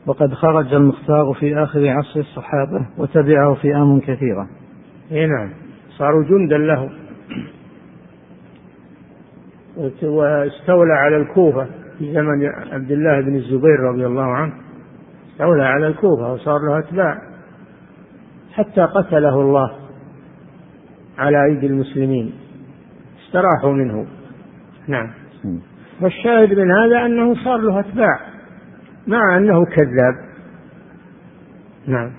وقد 0.07 0.35
خرج 0.35 0.75
المختار 0.75 1.33
في 1.33 1.57
آخر 1.57 1.89
عصر 1.89 2.21
الصحابة 2.21 2.87
وتبعه 2.99 3.55
فئام 3.55 4.01
كثيرة. 4.01 4.49
اي 5.13 5.27
نعم. 5.27 5.51
صاروا 5.99 6.25
جندا 6.25 6.59
له. 6.59 6.91
واستولى 10.03 10.93
على 10.93 11.17
الكوفة 11.17 11.67
في 11.99 12.13
زمن 12.13 12.47
عبد 12.73 12.91
الله 12.91 13.21
بن 13.21 13.37
الزبير 13.37 13.81
رضي 13.81 14.07
الله 14.07 14.27
عنه. 14.27 14.53
استولى 15.33 15.65
على 15.65 15.87
الكوفة 15.87 16.33
وصار 16.33 16.59
له 16.59 16.79
أتباع. 16.79 17.19
حتى 18.53 18.81
قتله 18.81 19.41
الله. 19.41 19.71
على 21.21 21.45
أيدي 21.45 21.67
المسلمين. 21.67 22.33
استراحوا 23.27 23.73
منه. 23.73 24.07
نعم. 24.89 25.11
والشاهد 26.03 26.59
من 26.59 26.71
هذا 26.71 27.07
أنه 27.07 27.35
صار 27.45 27.61
له 27.61 27.81
أتباع 27.81 28.21
مع 29.07 29.37
أنه 29.37 29.65
كذاب. 29.65 30.15
نعم. 31.87 32.11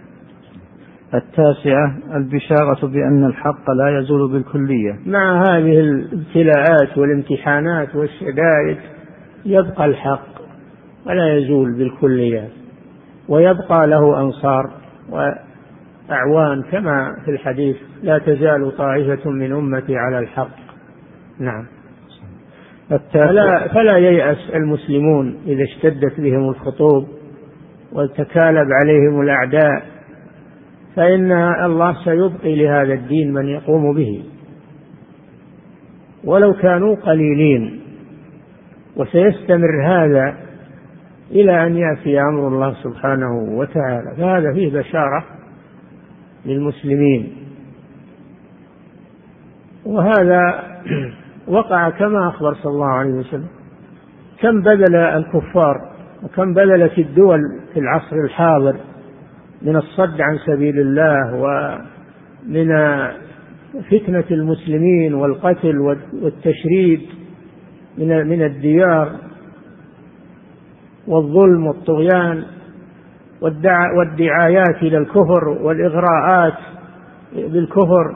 التاسعة 1.14 1.98
البشارة 2.16 2.88
بأن 2.88 3.26
الحق 3.26 3.72
لا 3.72 4.00
يزول 4.00 4.32
بالكلية. 4.32 5.00
مع 5.06 5.42
هذه 5.42 5.80
الابتلاءات 5.80 6.98
والامتحانات 6.98 7.96
والشدائد 7.96 8.78
يبقى 9.46 9.86
الحق 9.86 10.42
ولا 11.06 11.38
يزول 11.38 11.78
بالكلية. 11.78 12.50
ويبقى 13.30 13.88
له 13.88 14.22
أنصار 14.22 14.72
وأعوان 15.10 16.64
كما 16.72 17.16
في 17.26 17.32
الحديث 17.32 17.76
لا 18.04 18.18
تزال 18.18 18.78
طائفة 18.78 19.30
من 19.30 19.52
أمتي 19.52 19.96
على 19.98 20.20
الحق. 20.20 20.56
نعم. 21.40 21.66
فلا, 23.14 23.68
فلا 23.68 23.98
ييأس 23.98 24.38
المسلمون 24.56 25.38
إذا 25.48 25.64
اشتدت 25.64 26.20
بهم 26.20 26.50
الخطوب 26.50 27.08
وتكالب 27.94 28.68
عليهم 28.72 29.22
الأعداء 29.22 29.84
فإن 30.96 31.32
الله 31.66 32.04
سيبقي 32.06 32.56
لهذا 32.56 32.94
الدين 32.94 33.34
من 33.34 33.48
يقوم 33.48 33.94
به. 33.94 34.24
ولو 36.24 36.54
كانوا 36.54 36.96
قليلين 36.96 37.82
وسيستمر 38.96 39.86
هذا 39.86 40.38
إلى 41.32 41.68
أن 41.68 41.78
يأتي 41.78 42.22
أمر 42.22 42.48
الله 42.48 42.74
سبحانه 42.84 43.58
وتعالى. 43.58 44.16
فهذا 44.18 44.54
فيه 44.54 44.80
بشارة 44.80 45.26
للمسلمين. 46.46 47.41
وهذا 49.86 50.64
وقع 51.48 51.90
كما 51.90 52.28
أخبر 52.30 52.54
صلى 52.54 52.72
الله 52.74 52.92
عليه 52.94 53.12
وسلم. 53.14 53.48
كم 54.42 54.62
بذل 54.62 54.96
الكفار 54.96 55.76
وكم 56.24 56.54
بذلت 56.54 57.00
الدول 57.00 57.40
في 57.74 57.80
العصر 57.80 58.16
الحاضر 58.26 58.76
من 59.62 59.76
الصد 59.76 60.22
عن 60.22 60.38
سبيل 60.46 60.80
الله 60.80 61.36
ومن 61.36 62.68
فتنة 63.92 64.24
المسلمين 64.32 65.14
والقتل 65.14 65.80
والتشريد 66.22 67.02
من 67.98 68.28
من 68.28 68.42
الديار 68.44 69.12
والظلم 71.08 71.68
والطغيان 71.68 72.44
والدعايات 73.96 74.76
إلى 74.82 74.98
الكفر 74.98 75.48
والإغراءات 75.62 76.54
بالكفر 77.34 78.16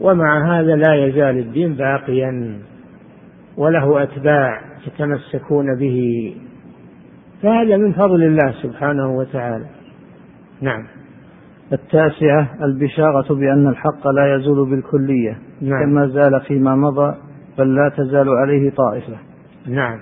ومع 0.00 0.60
هذا 0.60 0.76
لا 0.76 0.94
يزال 0.94 1.38
الدين 1.38 1.74
باقيا 1.74 2.58
وله 3.56 4.02
أتباع 4.02 4.60
يتمسكون 4.86 5.78
به. 5.78 6.34
فهذا 7.42 7.76
من 7.76 7.92
فضل 7.92 8.22
الله 8.22 8.52
سبحانه 8.62 9.16
وتعالى. 9.16 9.66
نعم. 10.60 10.84
التاسعة 11.72 12.48
البشارة 12.62 13.34
بأن 13.34 13.68
الحق 13.68 14.08
لا 14.08 14.34
يزول 14.34 14.70
بالكلية 14.70 15.38
نعم. 15.60 15.84
كما 15.84 16.06
زال 16.06 16.40
فيما 16.40 16.76
مضى 16.76 17.14
بل 17.58 17.74
لا 17.74 17.88
تزال 17.96 18.28
عليه 18.28 18.70
طائفة. 18.70 19.16
نعم. 19.66 19.98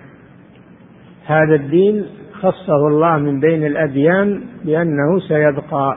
هذا 1.26 1.54
الدين 1.54 2.04
خصه 2.32 2.86
الله 2.88 3.18
من 3.18 3.40
بين 3.40 3.66
الأديان 3.66 4.40
بأنه 4.64 5.18
سيبقى. 5.28 5.96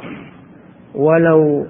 ولو 0.95 1.65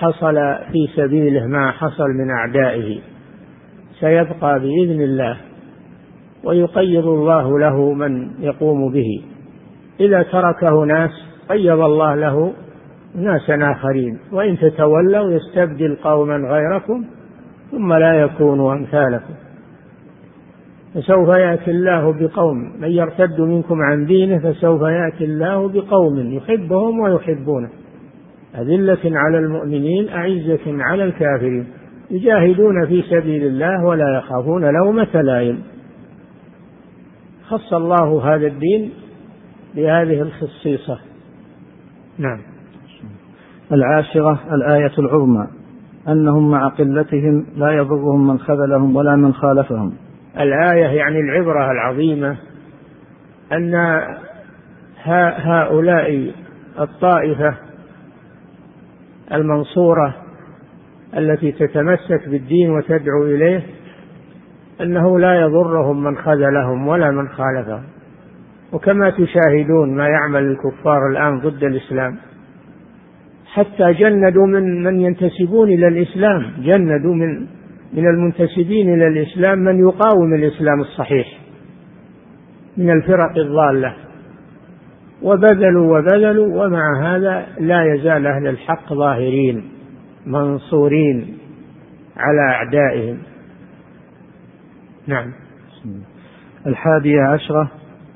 حصل 0.00 0.34
في 0.72 0.88
سبيله 0.96 1.46
ما 1.46 1.70
حصل 1.70 2.08
من 2.08 2.30
أعدائه. 2.30 3.00
سيبقى 4.00 4.60
بإذن 4.60 5.02
الله 5.02 5.36
ويقيض 6.44 7.06
الله 7.06 7.58
له 7.58 7.92
من 7.92 8.30
يقوم 8.40 8.92
به. 8.92 9.22
إذا 10.00 10.22
تركه 10.22 10.84
ناس 10.84 11.10
قيض 11.48 11.80
الله 11.80 12.14
له 12.14 12.52
ناسا 13.14 13.72
آخرين. 13.72 14.18
وإن 14.32 14.58
تتولوا 14.58 15.30
يستبدل 15.30 15.96
قوما 16.04 16.36
غيركم 16.36 17.04
ثم 17.70 17.92
لا 17.92 18.20
يكونوا 18.20 18.72
أمثالكم. 18.72 19.34
فسوف 20.94 21.28
يأتي 21.28 21.70
الله 21.70 22.12
بقوم. 22.12 22.72
من 22.80 22.88
يرتد 22.88 23.40
منكم 23.40 23.82
عن 23.82 24.06
دينه 24.06 24.38
فسوف 24.38 24.82
يأتي 24.82 25.24
الله 25.24 25.68
بقوم 25.68 26.32
يحبهم 26.32 27.00
ويحبونه. 27.00 27.68
أذلة 28.54 29.18
على 29.18 29.38
المؤمنين 29.38 30.08
أعزة 30.08 30.60
على 30.66 31.04
الكافرين. 31.04 31.66
يجاهدون 32.10 32.86
في 32.86 33.02
سبيل 33.02 33.46
الله 33.46 33.84
ولا 33.84 34.18
يخافون 34.18 34.64
لومة 34.64 35.22
لائم. 35.22 35.62
خص 37.48 37.72
الله 37.72 38.34
هذا 38.34 38.46
الدين 38.46 38.90
بهذه 39.74 40.22
الخصيصة. 40.22 40.98
نعم. 42.18 42.38
العاشرة 43.72 44.40
الآية 44.52 44.92
العظمى. 44.98 45.46
أنهم 46.08 46.50
مع 46.50 46.68
قلتهم 46.68 47.46
لا 47.56 47.70
يضرهم 47.70 48.26
من 48.26 48.38
خذلهم 48.38 48.96
ولا 48.96 49.16
من 49.16 49.34
خالفهم. 49.34 49.92
الآية 50.40 50.86
يعني 50.86 51.20
العبرة 51.20 51.70
العظيمة 51.70 52.36
أن 53.52 53.74
هؤلاء 55.38 56.32
الطائفة 56.80 57.54
المنصورة 59.32 60.14
التي 61.16 61.52
تتمسك 61.52 62.28
بالدين 62.28 62.70
وتدعو 62.70 63.24
إليه 63.24 63.62
أنه 64.80 65.18
لا 65.18 65.40
يضرهم 65.40 66.02
من 66.04 66.16
خذلهم 66.16 66.88
ولا 66.88 67.10
من 67.10 67.28
خالفهم. 67.28 67.82
وكما 68.72 69.10
تشاهدون 69.10 69.96
ما 69.96 70.08
يعمل 70.08 70.42
الكفار 70.42 71.10
الآن 71.10 71.38
ضد 71.38 71.64
الإسلام. 71.64 72.16
حتى 73.46 73.92
جندوا 73.92 74.46
من 74.46 74.84
من 74.84 75.00
ينتسبون 75.00 75.68
إلى 75.68 75.88
الإسلام. 75.88 76.52
جندوا 76.58 77.14
من 77.14 77.46
من 77.92 78.06
المنتسبين 78.06 78.94
إلى 78.94 79.06
الإسلام 79.06 79.58
من 79.58 79.78
يقاوم 79.80 80.34
الإسلام 80.34 80.80
الصحيح 80.80 81.26
من 82.76 82.90
الفرق 82.90 83.38
الضالة. 83.38 84.05
وبذلوا 85.26 85.98
وبذلوا 85.98 86.64
ومع 86.64 87.02
هذا 87.02 87.46
لا 87.60 87.94
يزال 87.94 88.26
أهل 88.26 88.46
الحق 88.46 88.92
ظاهرين 88.92 89.64
منصورين 90.26 91.38
على 92.16 92.40
أعدائهم. 92.40 93.18
نعم. 95.06 95.32
الحادية 96.66 97.22
عشرة 97.22 97.70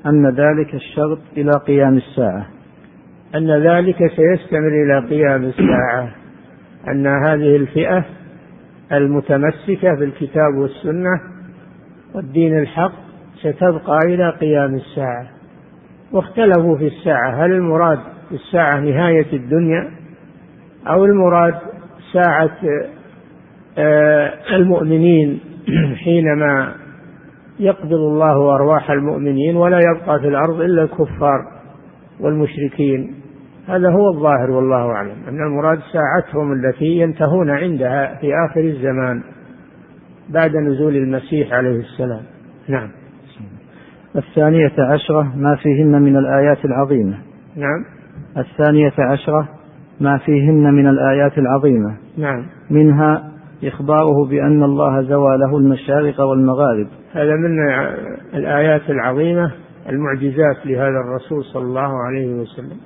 أن 0.05 0.29
ذلك 0.29 0.75
الشرط 0.75 1.19
إلى 1.37 1.51
قيام 1.67 1.97
الساعة. 1.97 2.47
أن 3.35 3.51
ذلك 3.67 3.97
سيستمر 3.97 4.83
إلى 4.83 5.07
قيام 5.09 5.43
الساعة. 5.43 6.11
أن 6.87 7.07
هذه 7.07 7.55
الفئة 7.55 8.05
المتمسكة 8.91 9.93
بالكتاب 9.99 10.55
والسنة 10.55 11.21
والدين 12.15 12.59
الحق 12.59 12.93
ستبقى 13.41 13.99
إلى 14.05 14.29
قيام 14.29 14.75
الساعة. 14.75 15.40
واختلفوا 16.13 16.77
في 16.77 16.87
الساعة. 16.87 17.45
هل 17.45 17.51
المراد 17.51 17.99
الساعة 18.31 18.79
نهاية 18.79 19.33
الدنيا 19.33 19.91
أو 20.87 21.05
المراد 21.05 21.55
ساعة 22.13 22.57
آه، 23.77 24.33
المؤمنين 24.55 25.39
حينما 26.03 26.73
يقبض 27.59 27.93
الله 27.93 28.55
أرواح 28.55 28.91
المؤمنين 28.91 29.55
ولا 29.55 29.79
يبقى 29.79 30.19
في 30.19 30.27
الأرض 30.27 30.61
إلا 30.61 30.83
الكفار 30.83 31.39
والمشركين؟ 32.19 33.15
هذا 33.67 33.89
هو 33.89 34.09
الظاهر 34.09 34.51
والله 34.51 34.91
أعلم. 34.91 35.15
أن 35.27 35.41
المراد 35.47 35.79
ساعتهم 35.93 36.53
التي 36.53 36.85
ينتهون 36.85 37.49
عندها 37.49 38.17
في 38.21 38.33
آخر 38.49 38.61
الزمان 38.61 39.23
بعد 40.29 40.55
نزول 40.55 40.95
المسيح 40.95 41.53
عليه 41.53 41.79
السلام. 41.79 42.21
نعم. 42.67 42.89
الثانية 44.15 44.73
عشرة 44.79 45.33
ما 45.35 45.55
فيهن 45.55 46.01
من 46.01 46.17
الآيات 46.17 46.65
العظيمة. 46.65 47.17
نعم. 47.55 47.85
الثانية 48.37 48.93
عشرة 48.99 49.47
ما 49.99 50.17
فيهن 50.17 50.73
من 50.73 50.87
الآيات 50.87 51.37
العظيمة. 51.37 51.97
نعم. 52.17 52.45
منها 52.69 53.31
إخباره 53.63 54.25
بأن 54.25 54.63
الله 54.63 55.01
زوى 55.01 55.37
له 55.37 55.57
المشارق 55.57 56.21
والمغارب. 56.21 56.87
هذا 57.13 57.35
من 57.35 57.59
الآيات 58.33 58.89
العظيمة 58.89 59.51
المعجزات 59.89 60.65
لهذا 60.65 60.99
الرسول 61.05 61.43
صلى 61.43 61.63
الله 61.63 62.03
عليه 62.07 62.33
وسلم. 62.33 62.77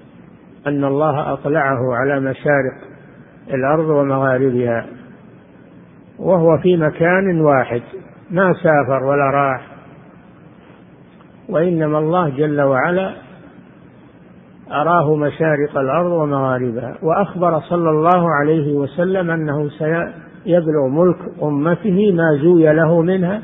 أن 0.68 0.84
الله 0.84 1.34
أطلعه 1.34 1.96
على 1.96 2.20
مشارق 2.20 2.76
الأرض 3.54 3.90
ومغاربها 3.90 4.86
وهو 6.20 6.58
في 6.58 6.78
مكان 6.78 7.42
واحد. 7.42 7.82
ما 8.32 8.54
سافر 8.54 9.04
ولا 9.04 9.30
راح 9.30 9.75
وإنما 11.50 12.00
الله 12.00 12.30
جل 12.30 12.62
وعلا 12.62 13.16
أراه 14.72 15.16
مشارق 15.16 15.78
الأرض 15.78 16.12
ومغاربها 16.12 16.96
وأخبر 17.02 17.60
صلى 17.60 17.90
الله 17.90 18.30
عليه 18.42 18.74
وسلم 18.74 19.32
أنه 19.32 19.70
سيبلغ 19.70 20.88
ملك 20.88 21.18
أمته 21.44 22.12
ما 22.12 22.38
زوي 22.42 22.74
له 22.74 23.02
منها 23.02 23.42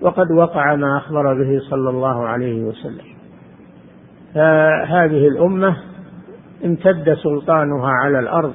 وقد 0.00 0.30
وقع 0.30 0.74
ما 0.74 0.98
أخبر 0.98 1.34
به 1.34 1.60
صلى 1.70 1.90
الله 1.90 2.26
عليه 2.26 2.64
وسلم. 2.64 3.04
فهذه 4.34 5.28
الأمة 5.28 5.76
امتد 6.64 7.14
سلطانها 7.14 7.90
على 7.90 8.18
الأرض 8.18 8.52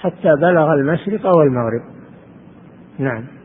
حتى 0.00 0.34
بلغ 0.40 0.72
المشرق 0.72 1.26
والمغرب. 1.26 1.82
نعم. 2.98 3.35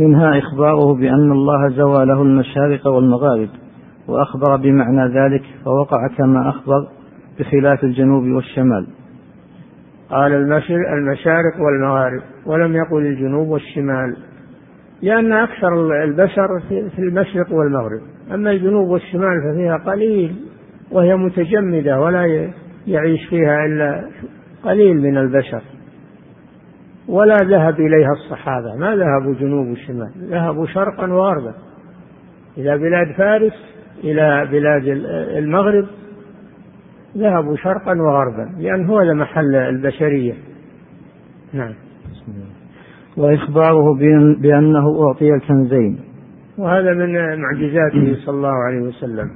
منها 0.00 0.38
إخباره 0.38 0.94
بأن 0.94 1.32
الله 1.32 1.68
زوى 1.68 2.04
له 2.04 2.22
المشارق 2.22 2.86
والمغارب 2.86 3.48
وأخبر 4.08 4.56
بمعنى 4.56 5.14
ذلك 5.14 5.42
فوقع 5.64 6.08
كما 6.18 6.48
أخبر 6.48 6.88
بخلاف 7.38 7.84
الجنوب 7.84 8.24
والشمال. 8.24 8.86
قال 10.10 10.32
المشارق 10.92 11.60
والمغارب 11.60 12.22
ولم 12.46 12.74
يقل 12.74 13.06
الجنوب 13.06 13.48
والشمال 13.48 14.16
لأن 15.02 15.32
أكثر 15.32 16.02
البشر 16.04 16.60
في 16.68 16.98
المشرق 16.98 17.52
والمغرب. 17.52 18.00
أما 18.34 18.50
الجنوب 18.50 18.88
والشمال 18.88 19.42
ففيها 19.44 19.76
قليل 19.76 20.34
وهي 20.92 21.16
متجمدة 21.16 22.00
ولا 22.00 22.50
يعيش 22.86 23.28
فيها 23.30 23.66
إلا 23.66 24.04
قليل 24.62 24.96
من 25.02 25.16
البشر. 25.16 25.62
ولا 27.10 27.36
ذهب 27.36 27.80
إليها 27.80 28.12
الصحابة. 28.12 28.74
ما 28.76 28.96
ذهبوا 28.96 29.34
جنوب 29.40 29.68
وشمال 29.68 30.10
ذهبوا 30.30 30.66
شرقا 30.66 31.12
وغربا. 31.12 31.54
إلى 32.58 32.78
بلاد 32.78 33.12
فارس 33.12 33.52
إلى 34.04 34.48
بلاد 34.52 34.82
المغرب 35.38 35.86
ذهبوا 37.16 37.56
شرقا 37.56 37.94
وغربا 37.94 38.50
لأن 38.58 38.86
هو 38.86 39.14
محل 39.14 39.54
البشرية. 39.54 40.34
نعم. 41.52 41.74
وإخباره 43.16 43.94
بأنه 44.40 45.06
أعطي 45.06 45.34
الكنزين. 45.34 46.00
وهذا 46.58 46.94
من 46.94 47.40
معجزاته 47.40 48.16
صلى 48.24 48.36
الله 48.36 48.64
عليه 48.66 48.80
وسلم 48.80 49.30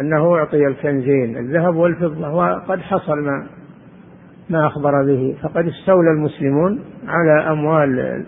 أنه 0.00 0.34
أعطي 0.36 0.66
الكنزين 0.66 1.36
الذهب 1.36 1.76
والفضة 1.76 2.30
وقد 2.34 2.78
حصل 2.78 3.18
ما 3.20 3.46
ما 4.50 4.66
أخبر 4.66 5.04
به. 5.06 5.36
فقد 5.42 5.66
استولى 5.66 6.10
المسلمون 6.10 6.80
على 7.08 7.52
أموال 7.52 8.24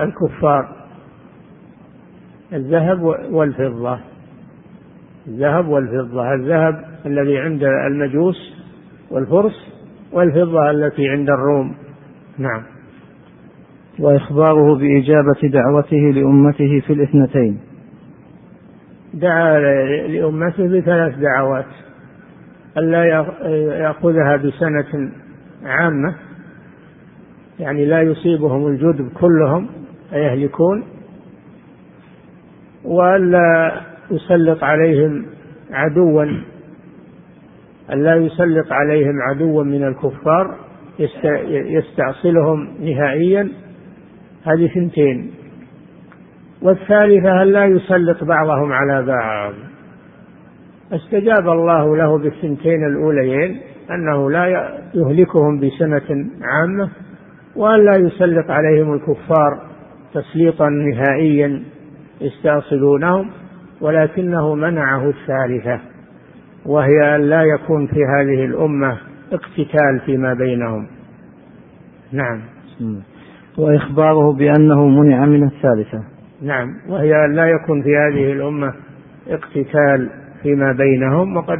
الكفار. 0.00 0.68
الذهب 2.52 3.02
والفضة. 3.30 3.98
الذهب 5.28 5.68
والفضة. 5.68 6.34
الذهب 6.34 6.84
الذي 7.06 7.38
عند 7.38 7.62
المجوس 7.62 8.62
والفرس 9.10 9.72
والفضة 10.12 10.70
التي 10.70 11.08
عند 11.08 11.30
الروم. 11.30 11.74
نعم. 12.38 12.62
وإخباره 13.98 14.76
بإجابة 14.78 15.48
دعوته 15.48 16.12
لأمته 16.14 16.82
في 16.86 16.92
الاثنتين. 16.92 17.60
دعا 19.14 19.58
لأمته 20.08 20.80
بثلاث 20.80 21.18
دعوات. 21.18 21.81
ألا 22.76 23.04
يأخذها 23.78 24.36
بسنة 24.36 25.12
عامة 25.64 26.14
يعني 27.58 27.84
لا 27.84 28.02
يصيبهم 28.02 28.66
الجدب 28.66 29.08
كلهم 29.12 29.68
فيهلكون 30.10 30.84
وألا 32.84 33.80
يسلط 34.10 34.64
عليهم 34.64 35.26
عدوا 35.70 36.24
أن 37.92 38.02
لا 38.02 38.14
يسلط 38.14 38.72
عليهم 38.72 39.22
عدوا 39.22 39.64
من 39.64 39.84
الكفار 39.84 40.54
يستأصلهم 41.48 42.68
نهائيا. 42.80 43.48
هذه 44.44 44.66
ثنتين. 44.74 45.30
والثالثة 46.62 47.42
أن 47.42 47.48
لا 47.48 47.64
يسلط 47.64 48.24
بعضهم 48.24 48.72
على 48.72 49.02
بعض. 49.02 49.52
استجاب 50.92 51.48
الله 51.48 51.96
له 51.96 52.18
بالثنتين 52.18 52.86
الأوليين 52.86 53.60
أنه 53.90 54.30
لا 54.30 54.46
يهلكهم 54.94 55.60
بسنة 55.60 56.26
عامة 56.42 56.90
وأن 57.56 57.84
لا 57.84 57.96
يسلط 57.96 58.50
عليهم 58.50 58.94
الكفار 58.94 59.62
تسليطا 60.14 60.68
نهائيا 60.68 61.62
يستأصلونهم 62.20 63.30
ولكنه 63.80 64.54
منعه 64.54 65.08
الثالثة 65.08 65.80
وهي 66.66 67.16
أن 67.16 67.20
لا 67.20 67.42
يكون 67.42 67.86
في 67.86 68.04
هذه 68.04 68.44
الأمة 68.44 68.98
اقتتال 69.32 70.00
فيما 70.06 70.34
بينهم. 70.34 70.86
نعم. 72.12 72.40
وإخباره 73.58 74.32
بأنه 74.32 74.88
منع 74.88 75.26
من 75.26 75.44
الثالثة. 75.44 76.04
نعم. 76.42 76.68
وهي 76.88 77.24
أن 77.24 77.32
لا 77.32 77.46
يكون 77.46 77.82
في 77.82 77.96
هذه 77.96 78.32
الأمة 78.32 78.74
اقتتال 79.28 80.21
فيما 80.42 80.72
بينهم 80.72 81.36
وقد 81.36 81.58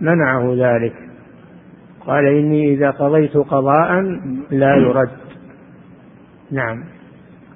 منعه 0.00 0.54
ذلك. 0.58 0.94
قال 2.06 2.26
إني 2.26 2.74
إذا 2.74 2.90
قضيت 2.90 3.36
قضاء 3.36 4.00
لا 4.50 4.76
يرد. 4.76 5.10
نعم. 6.50 6.84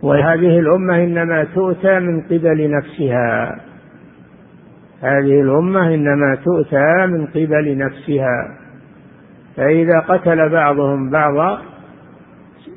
وهذه 0.02 0.58
الأمة 0.58 1.04
إنما 1.04 1.44
تؤتى 1.44 1.98
من 2.00 2.20
قبل 2.20 2.70
نفسها. 2.70 3.60
هذه 5.02 5.40
الأمة 5.40 5.94
إنما 5.94 6.34
تؤتى 6.34 7.06
من 7.06 7.26
قبل 7.26 7.78
نفسها. 7.78 8.56
فإذا 9.56 10.00
قتل 10.00 10.48
بعضهم 10.48 11.10
بعضا 11.10 11.62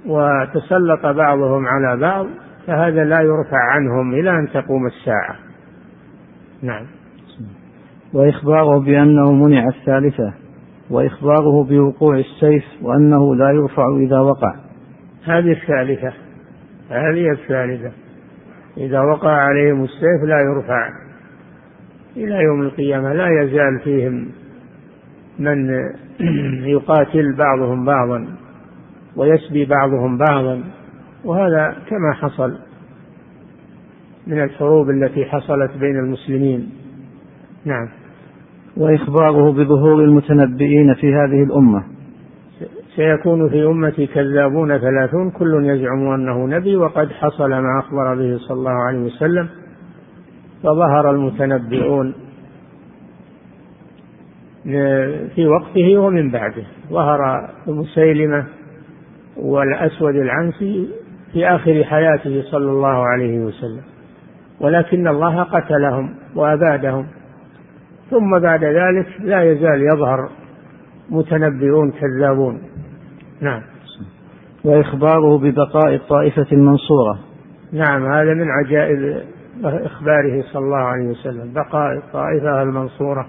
وتسلط 0.06 1.06
بعضهم 1.06 1.68
على 1.68 2.02
بعض 2.02 2.28
فهذا 2.68 3.04
لا 3.04 3.22
يرفع 3.22 3.72
عنهم 3.72 4.14
إلى 4.14 4.30
أن 4.30 4.48
تقوم 4.54 4.88
الساعة. 4.88 5.36
نعم. 6.62 6.86
وإخباره 8.14 8.80
بأنه 8.80 9.32
منع 9.32 9.68
الثالثة 9.68 10.34
وإخباره 10.90 11.64
بوقوع 11.64 12.18
السيف 12.18 12.64
وأنه 12.82 13.36
لا 13.36 13.52
يرفع 13.52 13.98
إذا 13.98 14.20
وقع. 14.20 14.56
هذه 15.26 15.52
الثالثة 15.52 16.14
هذه 16.90 17.32
الثالثة. 17.32 17.92
إذا 18.78 19.02
وقع 19.02 19.32
عليهم 19.32 19.84
السيف 19.84 20.24
لا 20.24 20.40
يرفع. 20.40 20.90
إلى 22.18 22.44
يوم 22.44 22.62
القيامة 22.62 23.14
لا 23.14 23.44
يزال 23.44 23.80
فيهم 23.80 24.28
من 25.40 25.70
يقاتل 26.76 27.36
بعضهم 27.36 27.86
بعضا 27.86 28.28
ويسبي 29.16 29.66
بعضهم 29.66 30.18
بعضا 30.18 30.64
وهذا 31.24 31.76
كما 31.90 32.14
حصل 32.14 32.58
من 34.28 34.44
الحروب 34.44 34.90
التي 34.90 35.26
حصلت 35.26 35.72
بين 35.80 36.00
المسلمين. 36.00 36.70
نعم. 37.66 37.90
وإخباره 38.78 39.52
بظهور 39.52 40.04
المتنبئين 40.04 40.94
في 40.94 41.14
هذه 41.14 41.44
الأمة. 41.44 41.84
سيكون 42.96 43.50
في 43.50 43.66
أمتي 43.66 44.08
كذابون 44.08 44.78
ثلاثون 44.78 45.32
كل 45.32 45.66
يزعم 45.66 46.08
أنه 46.08 46.48
نبي 46.48 46.76
وقد 46.76 47.12
حصل 47.12 47.50
ما 47.50 47.80
أخبر 47.80 48.16
به 48.16 48.38
صلى 48.38 48.58
الله 48.58 48.72
عليه 48.88 49.00
وسلم 49.00 49.48
فظهر 50.64 51.12
المتنبئون 51.12 52.14
في 55.36 55.48
وقته 55.48 55.98
ومن 55.98 56.32
بعده. 56.32 56.64
ظهر 56.90 57.50
مسيلمة 57.68 58.46
والأسود 59.38 60.16
العنسي 60.16 60.88
في 61.34 61.48
آخر 61.48 61.84
حياته 61.84 62.42
صلى 62.52 62.72
الله 62.72 63.08
عليه 63.08 63.40
وسلم 63.40 63.82
ولكن 64.62 65.08
الله 65.08 65.44
قتلهم 65.44 66.16
وأبادهم. 66.36 67.06
ثم 68.10 68.40
بعد 68.40 68.64
ذلك 68.64 69.08
لا 69.20 69.44
يزال 69.44 69.82
يظهر 69.82 70.30
متنبئون 71.10 71.92
كذابون. 71.92 72.62
نعم. 73.42 73.62
وإخباره 74.66 75.38
ببقاء 75.38 75.96
الطائفة 75.96 76.46
المنصورة. 76.52 77.20
نعم 77.74 78.06
هذا 78.06 78.34
من 78.34 78.48
عجائب 78.50 79.24
إخباره 79.64 80.44
صلى 80.54 80.66
الله 80.66 80.78
عليه 80.78 81.10
وسلم 81.10 81.54
بقاء 81.54 81.98
الطائفة 81.98 82.62
المنصورة 82.62 83.28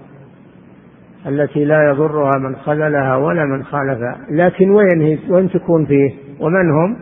التي 1.27 1.65
لا 1.65 1.89
يضرها 1.89 2.37
من 2.39 2.55
خذلها 2.55 3.15
ولا 3.15 3.45
من 3.45 3.63
خالفها. 3.63 4.17
لكن 4.31 4.69
وين 4.69 5.19
وين 5.29 5.49
تكون 5.49 5.85
فيه؟ 5.85 6.13
ومن 6.39 6.71
هم؟ 6.71 6.97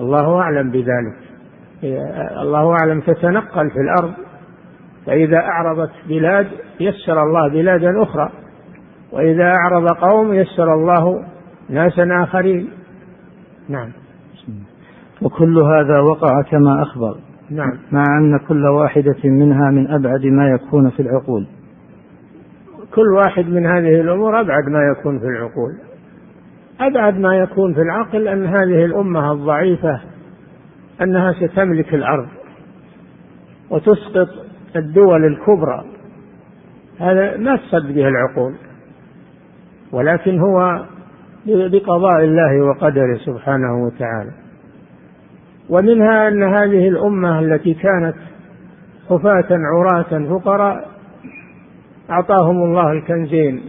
الله 0.00 0.40
أعلم 0.40 0.70
بذلك. 0.70 1.16
الله 2.42 2.76
أعلم 2.80 3.00
تتنقل 3.00 3.70
في 3.70 3.80
الأرض 3.80 4.14
فإذا 5.06 5.36
أعرضت 5.36 5.90
بلاد 6.08 6.46
يسر 6.80 7.22
الله 7.22 7.48
بلادا 7.48 8.02
أخرى 8.02 8.30
وإذا 9.12 9.44
أعرض 9.44 9.88
قوم 9.88 10.34
يسر 10.34 10.74
الله 10.74 11.24
ناسا 11.70 12.08
آخرين. 12.22 12.68
نعم. 13.68 13.90
وكل 15.22 15.58
هذا 15.58 16.00
وقع 16.00 16.42
كما 16.42 16.82
أخبر 16.82 17.16
نعم. 17.50 17.78
مع 17.92 18.04
أن 18.18 18.38
كل 18.48 18.66
واحدة 18.66 19.16
منها 19.24 19.70
من 19.70 19.90
أبعد 19.90 20.26
ما 20.26 20.50
يكون 20.50 20.90
في 20.90 21.02
العقول. 21.02 21.46
كل 22.94 23.12
واحد 23.16 23.46
من 23.46 23.66
هذه 23.66 24.00
الأمور 24.00 24.40
أبعد 24.40 24.68
ما 24.68 24.80
يكون 24.92 25.18
في 25.18 25.24
العقول. 25.24 25.72
أبعد 26.80 27.18
ما 27.18 27.36
يكون 27.36 27.74
في 27.74 27.80
العقل 27.80 28.28
أن 28.28 28.46
هذه 28.46 28.84
الأمة 28.84 29.32
الضعيفة 29.32 30.00
أنها 31.02 31.32
ستملك 31.32 31.94
الأرض 31.94 32.28
وتسقط 33.70 34.28
الدول 34.76 35.24
الكبرى. 35.24 35.84
هذا 37.00 37.36
ما 37.36 37.56
تصدق 37.56 37.90
به 37.90 38.08
العقول 38.08 38.54
ولكن 39.92 40.38
هو 40.38 40.84
بقضاء 41.46 42.24
الله 42.24 42.62
وقدره 42.64 43.16
سبحانه 43.16 43.84
وتعالى. 43.84 44.30
ومنها 45.68 46.28
أن 46.28 46.42
هذه 46.42 46.88
الأمة 46.88 47.40
التي 47.40 47.74
كانت 47.74 48.14
خفاة 49.08 49.48
عراة 49.50 50.28
فقراء 50.28 50.88
أعطاهم 52.10 52.62
الله 52.62 52.92
الكنزين 52.92 53.62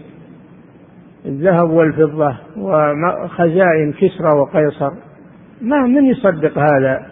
الذهب 1.25 1.69
والفضة 1.69 2.35
وخزائن 2.57 3.93
كسرى 3.93 4.39
وقيصر. 4.39 4.91
ما 5.61 5.81
من 5.81 6.05
يصدق 6.05 6.57
هذا؟ 6.57 7.10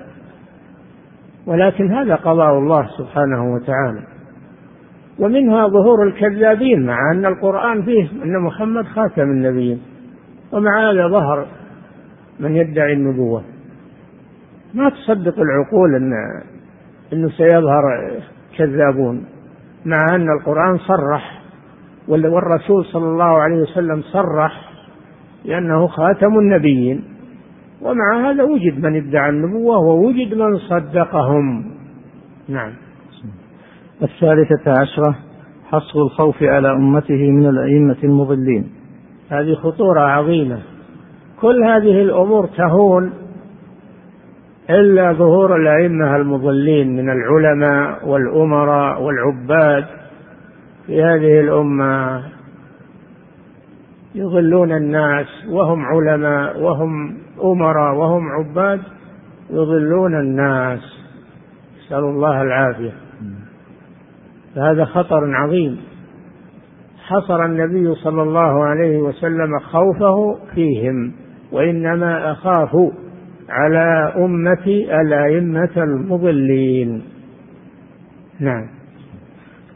ولكن 1.49 1.91
هذا 1.91 2.15
قضاء 2.15 2.57
الله 2.57 2.88
سبحانه 2.97 3.53
وتعالى. 3.53 4.03
ومنها 5.19 5.67
ظهور 5.67 6.07
الكذابين 6.07 6.85
مع 6.85 7.12
أن 7.12 7.25
القرآن 7.25 7.83
فيه 7.83 8.09
أن 8.23 8.41
محمد 8.41 8.85
خاتم 8.85 9.23
النبيين 9.23 9.81
ومع 10.51 10.91
هذا 10.91 11.07
ظهر 11.07 11.45
من 12.39 12.55
يدعي 12.55 12.93
النبوة. 12.93 13.43
ما 14.73 14.89
تصدق 14.89 15.35
العقول 15.39 15.95
أن 15.95 16.12
أنه 17.13 17.29
سيظهر 17.29 17.83
كذابون 18.57 19.25
مع 19.85 20.15
أن 20.15 20.29
القرآن 20.39 20.77
صرح 20.77 21.41
والرسول 22.07 22.85
صلى 22.85 23.05
الله 23.05 23.41
عليه 23.41 23.62
وسلم 23.62 24.01
صرح 24.01 24.51
لأنه 25.45 25.88
خاتم 25.88 26.39
النبيين. 26.39 27.03
ومع 27.81 28.29
هذا 28.29 28.43
وجد 28.43 28.85
من 28.85 28.95
ادعى 28.95 29.29
النبوة 29.29 29.77
ووجد 29.77 30.33
من 30.33 30.57
صدقهم. 30.57 31.65
نعم. 32.47 32.73
الثالثة 34.01 34.71
عشرة 34.71 35.15
حصر 35.65 35.99
الخوف 35.99 36.43
على 36.43 36.71
أمته 36.71 37.31
من 37.31 37.45
الأئمة 37.45 37.97
المضلين. 38.03 38.71
هذه 39.29 39.53
خطورة 39.53 39.99
عظيمة. 39.99 40.59
كل 41.41 41.63
هذه 41.63 42.01
الأمور 42.01 42.45
تهون 42.45 43.13
إلا 44.69 45.13
ظهور 45.13 45.55
الأئمة 45.55 46.15
المضلين 46.15 46.95
من 46.95 47.09
العلماء 47.09 48.07
والأمراء 48.07 49.01
والعباد 49.01 49.85
في 50.85 51.03
هذه 51.03 51.39
الأمة. 51.39 52.23
يضلون 54.15 54.71
الناس 54.71 55.27
وهم 55.49 55.85
علماء 55.85 56.59
وهم 56.59 57.17
أمراء 57.43 57.95
وهم 57.95 58.30
عباد 58.30 58.82
يضلون 59.49 60.19
الناس. 60.19 60.80
نسأل 61.80 62.04
الله 62.04 62.41
العافية. 62.41 62.93
فهذا 64.56 64.86
خطر 64.86 65.36
عظيم. 65.36 65.78
حصر 67.08 67.45
النبي 67.45 67.95
صلى 67.95 68.21
الله 68.21 68.63
عليه 68.63 68.97
وسلم 68.97 69.60
خوفه 69.60 70.38
فيهم 70.56 71.12
وإنما 71.52 72.32
أخاف 72.32 72.78
على 73.49 74.13
أمتي 74.17 75.02
الأئمة 75.02 75.69
المضلين. 75.78 77.04
نعم. 78.39 78.67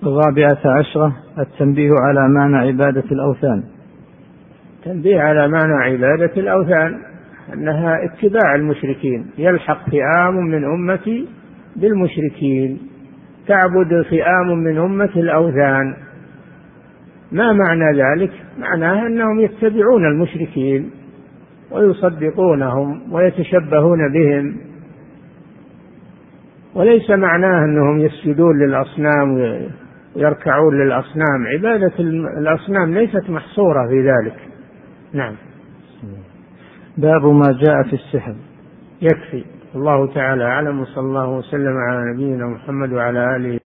الرابعة 0.03 0.59
عشرة 0.65 1.15
التنبيه 1.39 1.91
على 2.07 2.29
معنى 2.29 2.57
عبادة 2.57 3.03
الأوثان. 3.11 3.63
تنبيه 4.85 5.19
على 5.19 5.47
معنى 5.47 5.73
عبادة 5.73 6.31
الأوثان. 6.37 7.12
أنها 7.53 7.99
اتباع 8.05 8.55
المشركين. 8.55 9.25
يلحق 9.37 9.89
فئام 9.89 10.35
من 10.35 10.63
أمتي 10.63 11.27
بالمشركين. 11.75 12.79
تعبد 13.47 14.01
فئام 14.09 14.57
من 14.63 14.77
أمة 14.77 15.09
الأوثان. 15.15 15.95
ما 17.31 17.53
معنى 17.53 18.01
ذلك؟ 18.01 18.31
معناه 18.59 19.07
أنهم 19.07 19.39
يتبعون 19.39 20.05
المشركين 20.05 20.91
ويصدقونهم 21.71 23.13
ويتشبهون 23.13 24.13
بهم. 24.13 24.55
وليس 26.75 27.09
معناه 27.09 27.65
أنهم 27.65 27.99
يسجدون 27.99 28.59
للأصنام 28.59 29.37
ويركعون 30.15 30.83
للأصنام. 30.83 31.47
عبادة 31.47 31.93
الأصنام 32.37 32.93
ليست 32.93 33.29
محصورة 33.29 33.87
في 33.87 34.01
ذلك. 34.01 34.35
نعم. 35.13 35.33
باب 36.97 37.25
ما 37.25 37.59
جاء 37.65 37.83
في 37.83 37.93
السحر. 37.93 38.35
يكفي. 39.01 39.43
الله 39.75 40.13
تعالى 40.13 40.43
أعلم 40.43 40.79
وصلى 40.79 41.03
الله 41.03 41.29
وسلم 41.29 41.77
على 41.89 42.13
نبينا 42.13 42.45
محمد 42.47 42.93
وعلى 42.93 43.35
آله 43.35 43.59